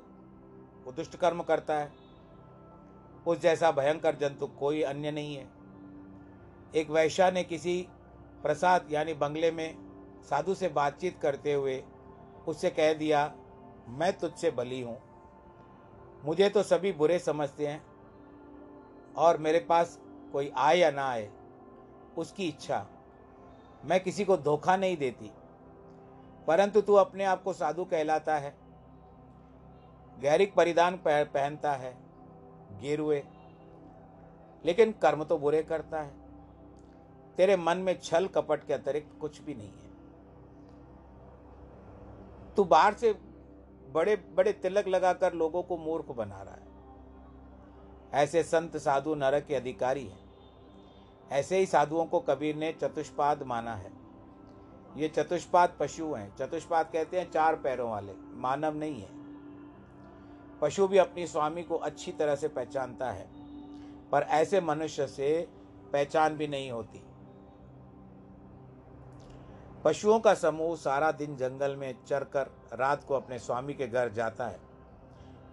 वो 0.85 0.91
दुष्ट 0.91 1.15
कर्म 1.15 1.41
करता 1.43 1.77
है। 1.77 1.91
उस 3.27 3.39
जैसा 3.39 3.71
भयंकर 3.71 4.15
जंतु 4.15 4.47
कोई 4.59 4.81
अन्य 4.83 5.11
नहीं 5.11 5.35
है। 5.35 5.47
एक 6.75 6.89
वैश्या 6.89 7.29
ने 7.31 7.43
किसी 7.43 7.81
प्रसाद 8.43 8.87
यानी 8.91 9.13
बंगले 9.15 9.51
में 9.51 9.75
साधु 10.29 10.53
से 10.53 10.67
बातचीत 10.69 11.19
करते 11.21 11.53
हुए 11.53 11.83
उससे 12.47 12.69
कह 12.69 12.93
दिया, 12.93 13.31
मैं 13.89 14.11
तुझसे 14.19 14.51
बली 14.51 14.81
हूँ। 14.81 14.97
मुझे 16.25 16.49
तो 16.49 16.63
सभी 16.63 16.91
बुरे 16.93 17.19
समझते 17.19 17.67
हैं 17.67 17.81
और 19.17 19.37
मेरे 19.37 19.59
पास 19.59 19.99
कोई 20.33 20.51
आए 20.57 20.77
या 20.77 20.91
ना 20.91 21.07
आए। 21.07 21.29
उसकी 22.21 22.47
इच्छा। 22.47 22.85
मैं 23.85 23.99
किसी 24.03 24.25
को 24.25 24.37
धोखा 24.37 24.75
नहीं 24.77 24.97
देती, 24.97 25.31
परंतु 26.47 26.81
तू 26.81 26.93
अपने 26.93 27.23
आप 27.23 27.43
को 27.43 27.53
साधु 27.53 27.85
कहलाता 27.85 28.35
है 28.37 28.53
गहरिक 30.17 30.53
परिधान 30.55 30.99
पहनता 31.05 31.71
है, 31.73 31.93
गेरुए। 32.81 33.23
लेकिन 34.63 34.91
कर्म 34.91 35.23
तो 35.23 35.37
बुरे 35.37 35.61
करता 35.63 36.01
है। 36.01 36.13
तेरे 37.37 37.55
मन 37.57 37.77
में 37.77 37.99
छल 37.99 38.27
कपट 38.27 38.65
के 38.65 38.73
अतिरिक्त 38.73 39.19
कुछ 39.21 39.41
भी 39.41 39.53
नहीं 39.53 39.67
है। 39.67 39.89
तू 42.55 42.63
बाहर 42.65 42.93
से 42.93 43.13
बड़े 43.89 44.15
बड़े 44.35 44.51
तिलक 44.53 44.87
लगाकर 44.87 45.33
लोगों 45.33 45.63
को 45.63 45.77
मूर्ख 45.77 46.11
बना 46.11 46.41
रहा 46.41 46.53
है। 46.53 46.69
ऐसे 48.13 48.43
संत 48.43 48.77
साधु 48.77 49.15
नरक 49.15 49.45
के 49.45 49.55
अधिकारी 49.55 50.05
हैं। 50.07 50.20
ऐसे 51.31 51.57
ही 51.57 51.65
साधुओं 51.65 52.05
को 52.05 52.19
कबीर 52.19 52.55
ने 52.55 52.73
चतुष्पाद 52.73 53.43
माना 53.43 53.75
है। 53.75 53.91
ये 54.97 55.07
चतुष्पाद 55.07 55.77
पशु 55.79 56.13
हैं। 56.13 56.35
चतुष्पाद 56.37 56.89
कहते 56.93 57.19
हैं 57.19 57.31
चार 57.31 57.55
पैरों 57.55 57.91
वाले। 57.91 58.13
मानव 58.17 58.75
नहीं 58.75 59.01
है। 59.01 59.21
पशु 60.61 60.87
भी 60.87 60.97
अपनी 60.97 61.27
स्वामी 61.27 61.63
को 61.63 61.75
अच्छी 61.75 62.11
तरह 62.11 62.35
से 62.35 62.47
पहचानता 62.47 63.11
है, 63.11 63.27
पर 64.09 64.21
ऐसे 64.21 64.61
मनुष्य 64.61 65.07
से 65.07 65.47
पहचान 65.93 66.37
भी 66.37 66.47
नहीं 66.47 66.71
होती। 66.71 67.03
पशुओं 69.83 70.19
का 70.19 70.33
समूह 70.33 70.75
सारा 70.75 71.11
दिन 71.11 71.35
जंगल 71.35 71.75
में 71.75 72.05
चरकर 72.05 72.51
रात 72.73 73.03
को 73.03 73.13
अपने 73.13 73.39
स्वामी 73.39 73.73
के 73.73 73.87
घर 73.87 74.09
जाता 74.09 74.47
है। 74.47 74.59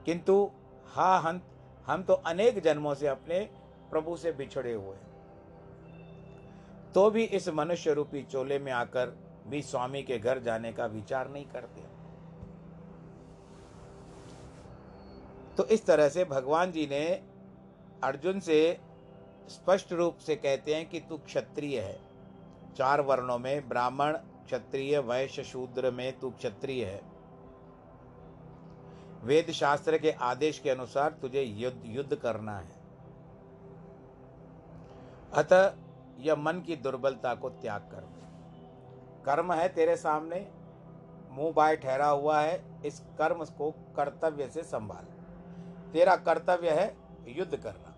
किंतु, 0.07 0.51
हा 0.87 1.19
हंत, 1.19 1.43
हम 1.87 2.03
तो 2.03 2.13
अनेक 2.13 2.63
जन्मों 2.63 2.95
से 2.95 3.07
अपने 3.07 3.41
प्रभु 3.91 4.17
से 4.17 4.33
बिछड़े 4.33 4.73
हुए 4.73 4.97
हैं। 4.97 5.18
तो 6.95 7.11
भी 7.11 7.25
इस 7.25 7.49
मनुष्य 7.49 7.95
रूपी 7.95 8.23
चोले 8.23 8.59
में 8.59 8.73
आकर 8.73 9.17
भी 9.47 9.63
स्वामी 9.63 10.03
के 10.03 10.19
घर 10.19 10.39
जाने 10.39 10.73
का 10.73 10.87
विचार 10.87 11.29
नहीं 11.29 11.45
करते। 11.45 11.87
तो 15.57 15.65
इस 15.65 15.87
तरह 15.87 16.09
से 16.09 16.25
भगवान 16.25 16.73
जी 16.73 16.87
ने 16.87 17.05
अर्जुन 18.05 18.41
से 18.41 18.81
स्पष्ट 19.49 19.93
रूप 19.93 20.19
से 20.19 20.37
कहते 20.37 20.75
हैं 20.75 20.89
कि 20.89 21.01
तू 21.01 21.17
क्षत्रिय 21.17 21.81
है। 21.81 22.01
चार 22.77 23.01
वर्णों 23.01 23.39
में, 23.39 23.69
ब्राह्मण, 23.69 24.13
क्षत्रिय, 24.47 24.99
वैश्य, 24.99 25.45
शूद्र 25.45 25.91
में 25.91 26.19
तू 26.19 26.31
क्षत्रिय 26.31 26.85
है। 26.85 27.01
वेद 29.23 29.51
शास्त्र 29.51 29.99
के 29.99 30.11
आदेश 30.11 30.59
के 30.59 30.71
अनुसार 30.71 31.13
तुझे 31.13 31.43
युद्ध 31.43 31.83
युद्ध 31.87 32.15
करना 32.15 32.59
है। 32.59 32.77
अतः 35.33 35.69
यह 36.19 36.37
मन 36.37 36.61
की 36.61 36.77
दुर्बलता 36.77 37.35
को 37.35 37.51
त्याग 37.51 37.81
कर। 37.81 38.07
कर्म 39.25 39.53
है 39.53 39.69
तेरे 39.69 39.97
सामने, 39.97 40.47
मुँह 41.31 41.53
बाय 41.53 41.77
ठहरा 41.77 42.09
हुआ 42.09 42.41
है, 42.41 42.83
इस 42.87 43.01
कर्म 43.19 43.45
को 43.45 43.71
कर्तव्य 43.97 44.49
से 44.49 44.63
संभाल। 44.63 45.05
तेरा 45.93 46.17
कर्तव्य 46.17 46.71
है 46.71 46.97
युद्ध 47.29 47.57
करना। 47.57 47.95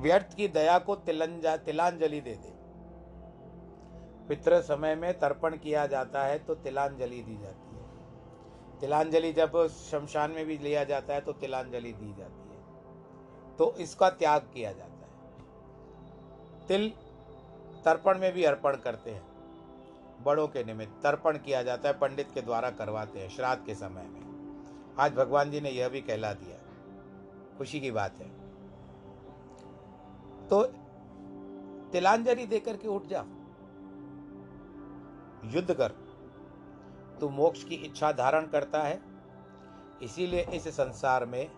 व्यर्थ 0.00 0.34
की 0.36 0.48
दया 0.48 0.78
को 0.78 0.96
तिलंजा 0.96 1.56
तिलांजलि 1.56 2.20
दे 2.20 2.34
दे। 2.34 2.52
पितृ 4.28 4.60
समय 4.60 4.94
में 4.94 5.18
तर्पण 5.18 5.56
किया 5.56 5.86
जाता 5.86 6.24
है 6.24 6.38
तो 6.38 6.54
तिलांजलि 6.54 7.22
दी 7.22 7.36
जाती 7.36 7.76
है। 7.76 8.80
तिलांजलि 8.80 9.32
जब 9.32 9.66
शमशान 9.66 10.30
में 10.30 10.46
भी 10.46 10.58
लिया 10.58 10.84
जाता 10.84 11.14
है 11.14 11.20
तो 11.20 11.32
तिलांजलि 11.32 11.92
दी 11.92 12.14
जाती 12.14 12.48
है। 12.48 13.56
तो 13.56 13.74
इसका 13.74 14.10
त्याग 14.10 14.40
किया 14.54 14.72
जाता 14.72 14.84
है। 14.84 14.91
तिल 16.68 16.92
तर्पण 17.84 18.18
में 18.18 18.32
भी 18.32 18.44
अर्पण 18.44 18.76
करते 18.76 19.10
हैं। 19.10 19.22
बड़ों 20.24 20.46
के 20.48 20.64
निमित्त 20.64 20.92
तर्पण 21.02 21.38
किया 21.38 21.62
जाता 21.62 21.88
है, 21.88 21.98
पंडित 21.98 22.28
के 22.34 22.42
द्वारा 22.42 22.70
करवाते 22.70 23.20
हैं, 23.20 23.28
श्राद्ध 23.28 23.64
के 23.66 23.74
समय 23.74 24.02
में। 24.02 24.94
आज 24.98 25.12
भगवान 25.12 25.50
जी 25.50 25.60
ने 25.60 25.70
यह 25.70 25.88
भी 25.88 26.00
कहला 26.00 26.32
दिया 26.32 26.58
खुशी 27.58 27.80
की 27.80 27.90
बात 27.90 28.18
है। 28.18 28.28
तो 30.48 30.62
तिलांजलि 31.92 32.46
देकर 32.46 32.76
के 32.76 32.88
उठ 32.88 33.06
जा 33.06 33.24
युद्ध 35.44 35.74
कर। 35.74 35.92
तू 37.20 37.28
मोक्ष 37.28 37.64
की 37.64 37.74
इच्छा 37.74 38.12
धारण 38.12 38.46
करता 38.46 38.82
है, 38.82 39.00
इसीलिए 40.02 40.46
इस 40.54 40.68
संसार 40.68 41.24
में 41.26 41.50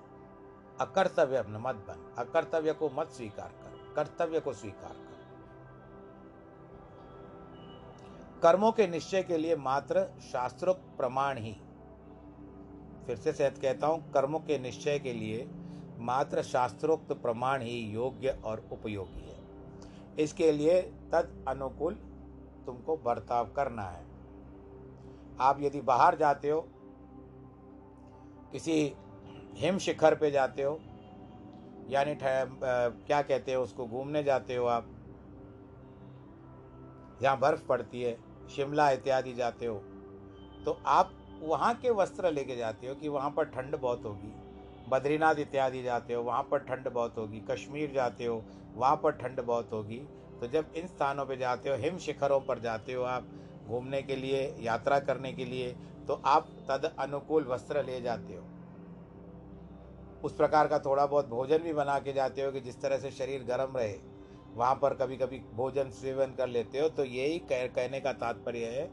अकर्तव्य 0.80 1.44
मत 1.48 1.74
बन। 1.88 2.14
अकर्तव्य 2.18 2.72
को 2.72 2.90
मत 2.94 3.08
स्वीकार 3.08 3.48
कर। 3.48 3.63
कर्तव्य 3.96 4.40
को 4.40 4.52
स्वीकार 4.52 4.92
कर। 4.92 5.12
कर्मों 8.42 8.72
के 8.72 8.86
निश्चय 8.86 9.22
के 9.22 9.36
लिए 9.38 9.56
मात्र 9.56 10.04
शास्त्रोक्त 10.22 10.82
प्रमाण 10.96 11.38
ही। 11.38 11.52
फिर 13.06 13.16
से 13.16 13.32
सहत 13.32 13.58
कहता 13.58 13.86
हूँ, 13.86 14.12
कर्मों 14.12 14.40
के 14.40 14.58
निश्चय 14.58 14.98
के 14.98 15.12
लिए 15.12 15.48
मात्र 15.98 16.42
शास्त्रोक्त 16.42 17.12
प्रमाण 17.12 17.62
ही 17.62 17.78
योग्य 17.92 18.38
और 18.44 18.68
उपयोगी 18.72 19.28
है। 19.28 19.38
इसके 20.18 20.52
लिए 20.52 20.80
तद 21.12 21.44
अनुकूल 21.48 21.94
तुमको 22.66 22.96
बर्ताव 22.96 23.50
करना 23.52 23.82
है। 23.82 24.04
आप 25.40 25.60
यदि 25.60 25.80
बाहर 25.80 26.16
जाते 26.16 26.50
हो, 26.50 26.60
किसी 28.52 28.94
हिम 29.54 29.78
शिखर 29.78 30.14
पे 30.14 30.30
जाते 30.30 30.62
हो 30.62 30.78
यानी 31.90 32.14
क्या 32.20 33.20
कहते 33.22 33.54
हो 33.54 33.62
उसको, 33.62 33.86
घूमने 33.86 34.22
जाते 34.22 34.56
हो 34.56 34.66
आप? 34.66 34.86
जहाँ 37.20 37.38
बर्फ़ 37.40 37.66
पड़ती 37.66 38.02
है, 38.02 38.16
शिमला 38.56 38.90
इत्यादि 38.90 39.32
जाते 39.34 39.66
हो 39.66 39.82
तो 40.64 40.78
आप 40.86 41.12
वहाँ 41.42 41.74
के 41.74 41.90
वस्त्र 41.90 42.30
लेके 42.32 42.56
जाते 42.56 42.86
हो 42.86 42.94
कि 42.94 43.08
वहाँ 43.08 43.30
पर 43.30 43.44
ठंड 43.46 43.76
बहुत 43.76 44.04
होगी। 44.04 44.32
बद्रीनाथ 44.88 45.34
इत्यादि 45.34 45.82
जाते 45.82 46.14
हो, 46.14 46.22
वहाँ 46.22 46.42
पर 46.42 46.58
ठंड 46.60 46.88
बहुत 46.88 47.16
होगी। 47.18 47.40
कश्मीर 47.50 47.92
जाते 47.92 48.24
हो, 48.24 48.42
वहाँ 48.74 48.96
पर 48.96 49.12
ठंड 49.12 49.40
बहुत 49.42 49.72
होगी। 49.72 49.98
तो 50.40 50.46
जब 50.46 50.72
इन 50.76 50.86
स्थानों 50.86 51.24
पर 51.26 51.38
जाते 51.38 51.70
हो, 51.70 51.76
हिम 51.76 51.98
शिखरों 51.98 52.40
पर 52.40 52.58
जाते 52.58 52.92
हो 52.92 53.02
आप, 53.04 53.26
घूमने 53.66 54.02
के 54.02 54.16
लिए, 54.16 54.42
यात्रा 54.60 54.98
करने 55.00 55.32
के 55.32 55.44
लिए 55.44 55.72
तो 56.08 56.20
आप 56.26 56.48
तद 56.70 56.92
अनुकूल 56.98 57.44
वस्त्र 57.44 57.84
ले 57.84 58.00
जाते 58.00 58.34
हो। 58.34 58.43
उस 60.24 60.34
प्रकार 60.34 60.68
का 60.68 60.78
थोड़ा 60.78 61.04
बहुत 61.06 61.28
भोजन 61.28 61.58
भी 61.58 61.72
बना 61.72 61.98
के 61.98 62.12
जाते 62.12 62.42
हो 62.42 62.50
कि 62.52 62.60
जिस 62.60 62.80
तरह 62.80 62.98
से 62.98 63.10
शरीर 63.10 63.42
गर्म 63.44 63.76
रहे 63.76 63.94
वहाँ 64.54 64.74
पर 64.74 64.94
कभी 64.94 65.16
कभी 65.16 65.38
भोजन 65.54 65.90
सेवन 65.90 66.34
कर 66.34 66.48
लेते 66.48 66.80
हो 66.80 66.88
तो 66.88 67.04
यही 67.04 67.38
कह, 67.38 67.66
कहने 67.66 68.00
का 68.00 68.12
तात्पर्य 68.12 68.66
है। 68.66 68.86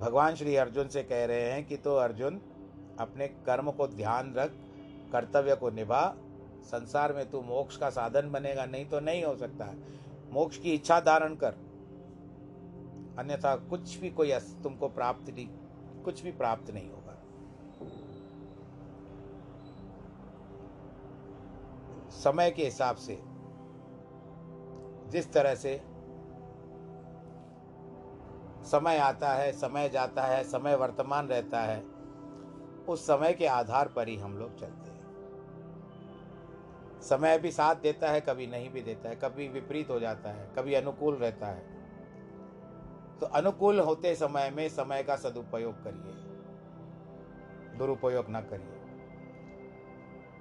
भगवान 0.00 0.34
श्री 0.34 0.56
अर्जुन 0.56 0.88
से 0.88 1.02
कह 1.02 1.24
रहे 1.24 1.50
हैं 1.52 1.66
कि 1.66 1.76
तो 1.76 1.94
अर्जुन 1.96 2.40
अपने 3.00 3.28
कर्म 3.46 3.70
को 3.70 3.86
ध्यान 3.88 4.32
रख 4.34 4.52
कर्तव्य 5.12 5.56
को 5.56 5.70
निभा 5.70 6.02
संसार 6.64 7.12
में 7.12 7.30
तू 7.30 7.40
मोक्ष 7.40 7.76
का 7.76 7.90
साधन 7.90 8.30
बनेगा 8.30 8.64
नहीं 8.66 8.86
तो 8.86 9.00
नहीं 9.00 9.24
हो 9.24 9.34
सकता। 9.36 9.72
मोक्ष 10.32 10.58
की 10.58 10.72
इच्छा 10.72 11.00
धारण 11.00 11.34
कर। 11.34 11.54
अन्यथा 13.18 13.54
कुछ 13.70 13.96
भी 13.98 14.10
कोई 14.10 14.32
तुमको 14.62 14.88
प्राप्त 14.88 15.30
नहीं 15.30 15.48
कुछ 16.04 16.22
भी 16.22 16.32
प्राप्त 16.32 16.70
नहीं 16.70 16.90
होगा। 16.90 17.07
समय 22.24 22.50
के 22.50 22.64
हिसाब 22.64 22.96
से, 22.96 23.22
जिस 25.08 25.32
तरह 25.32 25.54
से 25.54 25.82
समय 28.64 28.98
आता 28.98 29.28
है, 29.28 29.52
समय 29.52 29.88
जाता 29.88 30.22
है, 30.22 30.44
समय 30.44 30.74
वर्तमान 30.74 31.28
रहता 31.28 31.60
है, 31.60 31.84
उस 32.88 33.06
समय 33.06 33.32
के 33.32 33.46
आधार 33.46 33.88
पर 33.88 34.08
ही 34.08 34.16
हम 34.16 34.38
लोग 34.38 34.58
चलते 34.58 34.90
हैं। 34.90 34.98
समय 37.02 37.38
भी 37.38 37.50
साथ 37.50 37.74
देता 37.74 38.10
है, 38.10 38.20
कभी 38.20 38.46
नहीं 38.46 38.70
भी 38.70 38.82
देता 38.82 39.08
है, 39.08 39.16
कभी 39.16 39.48
विपरीत 39.48 39.90
हो 39.90 40.00
जाता 40.00 40.30
है, 40.30 40.54
कभी 40.56 40.74
अनुकूल 40.74 41.14
रहता 41.14 41.46
है। 41.46 41.78
तो 43.20 43.26
अनुकूल 43.26 43.80
होते 43.80 44.14
समय 44.14 44.50
में 44.50 44.68
समय 44.68 45.02
का 45.02 45.16
सदुपयोग 45.16 45.84
करिए। 45.84 46.12
दुरुपयोग 47.78 48.28
ना 48.28 48.40
करिए। 48.40 48.77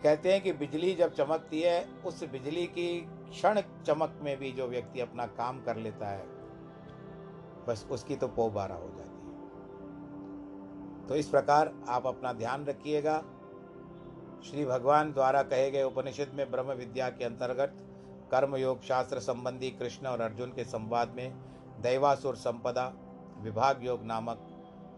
कहते 0.03 0.33
हैं 0.33 0.41
कि 0.41 0.53
बिजली 0.53 0.93
जब 0.93 1.13
चमकती 1.13 1.61
है, 1.61 1.89
उस 2.05 2.23
बिजली 2.23 2.65
की 2.65 3.07
क्षण 3.29 3.61
चमक 3.85 4.19
में 4.21 4.37
भी 4.37 4.51
जो 4.51 4.67
व्यक्ति 4.67 4.99
अपना 4.99 5.25
काम 5.25 5.63
कर 5.63 5.77
लेता 5.77 6.07
है, 6.07 6.25
बस 7.67 7.87
उसकी 7.91 8.15
तो 8.15 8.27
पोबारा 8.27 8.75
हो 8.75 8.89
जाती 8.89 9.01
है। 9.01 9.17
तो 11.07 11.15
इस 11.15 11.29
प्रकार 11.29 11.73
आप 11.87 12.07
अपना 12.07 12.33
ध्यान 12.33 12.65
रखिएगा। 12.65 13.23
श्री 14.43 14.65
भगवान 14.65 15.13
द्वारा 15.13 15.43
कहे 15.43 15.71
गए 15.71 15.83
उपनिषद 15.83 16.31
में 16.33 16.51
ब्रह्म 16.51 16.71
विद्या 16.71 17.09
के 17.09 17.25
अंतर्गत 17.25 17.77
कर्म 18.31 18.55
योग 18.55 18.81
शास्त्र 18.81 19.19
संबंधी 19.19 19.69
कृष्ण 19.71 20.07
और 20.07 20.21
अर्जुन 20.21 20.49
के 20.49 20.63
संवाद 20.63 21.13
में 21.15 21.33
दैवासुर 21.81 22.35
संपदा, 22.35 22.93
विभाग 23.39 23.83
योग 23.83 24.03
नामक 24.03 24.47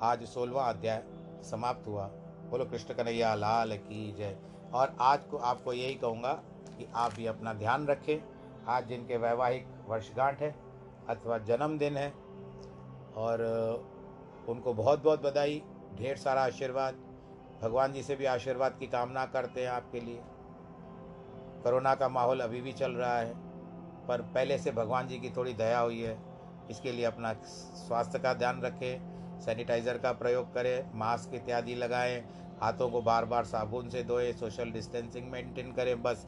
आज 0.02 0.24
सोलवा 0.24 0.64
अध्याय 0.64 1.04
समाप्त 1.44 1.88
हुआ। 1.88 2.08
बोलो, 2.50 2.66
कृष्ण 2.66 2.94
कन्हैया, 2.94 3.36
लाल 3.36 3.78
की 3.78 4.12
जय। 4.12 4.38
और 4.73 4.95
आज 5.01 5.23
को 5.23 5.38
आपको 5.38 5.73
यही 5.73 5.93
कहूँगा 5.95 6.34
कि 6.69 6.88
आप 6.95 7.13
भी 7.13 7.25
अपना 7.25 7.53
ध्यान 7.53 7.86
रखें। 7.88 8.17
आज 8.67 8.88
जिनके 8.88 9.17
वैवाहिक 9.17 9.67
वर्षगांठ 9.88 10.41
है 10.41 10.53
अथवा 11.10 11.38
जन्मदिन 11.38 11.97
है 11.97 12.10
और 13.17 13.41
उनको 14.49 14.73
बहुत 14.73 15.03
बहुत 15.03 15.23
बधाई, 15.23 15.62
ढेर 15.97 16.17
सारा 16.17 16.41
आशीर्वाद। 16.41 16.95
भगवान 17.62 17.93
जी 17.93 18.03
से 18.03 18.15
भी 18.15 18.25
आशीर्वाद 18.25 18.77
की 18.79 18.88
कामना 18.88 19.25
करते 19.25 19.62
हैं 19.62 19.69
आपके 19.69 19.99
लिए। 19.99 20.21
कोरोना 21.63 21.93
का 21.95 22.10
माहौल 22.10 22.39
अभी 22.39 22.62
भी 22.62 22.73
चल 22.73 22.91
रहा 22.91 23.17
है, 23.17 23.34
पर 24.08 24.21
पहले 24.36 24.58
से 24.58 24.71
भगवान 24.71 25.08
जी 25.08 25.19
की 25.19 25.29
थोड़ी 25.29 25.53
दया 25.53 25.79
हुई 25.79 26.01
है। 26.01 26.17
इसके 26.69 26.91
लिए 26.91 27.05
अपना 27.05 27.34
स्वास्थ्य 27.43 28.19
का 28.19 28.34
ध्यान 28.34 28.62
रखें, 28.62 29.39
सैनिटाइज़र 29.41 29.97
का 29.97 30.12
प्रयोग 30.13 30.53
करें, 30.53 30.89
मास्क 30.93 31.34
इत्यादि 31.36 31.75
लगाएँ 31.75 32.21
हाथों 32.62 32.89
को 32.89 33.02
बार 33.02 33.26
बार 33.26 33.45
साबुन 33.45 33.89
से 33.89 34.04
धोए 34.04 34.34
सोशल 34.34 34.72
डिस्टेंसिंग 34.72 35.32
मेंटेन 35.32 35.72
करें, 35.72 36.02
बस। 36.04 36.26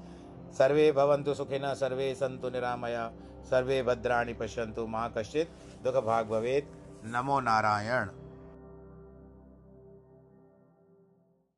सर्वे 0.58 0.92
भवंतु 0.92 1.34
सुखिन, 1.34 1.74
सर्वे 1.74 2.14
संतु 2.16 2.50
निरामया, 2.50 3.12
सर्वे 3.44 3.84
भद्राणी 3.84 4.34
पश्यंतु 4.34 4.88
माँ 4.88 5.14
कश्चित 5.18 5.52
दुख 5.84 5.96
भाग 5.96 6.28
भवेद 6.28 6.68
नमो 7.06 7.40
नारायण। 7.40 8.21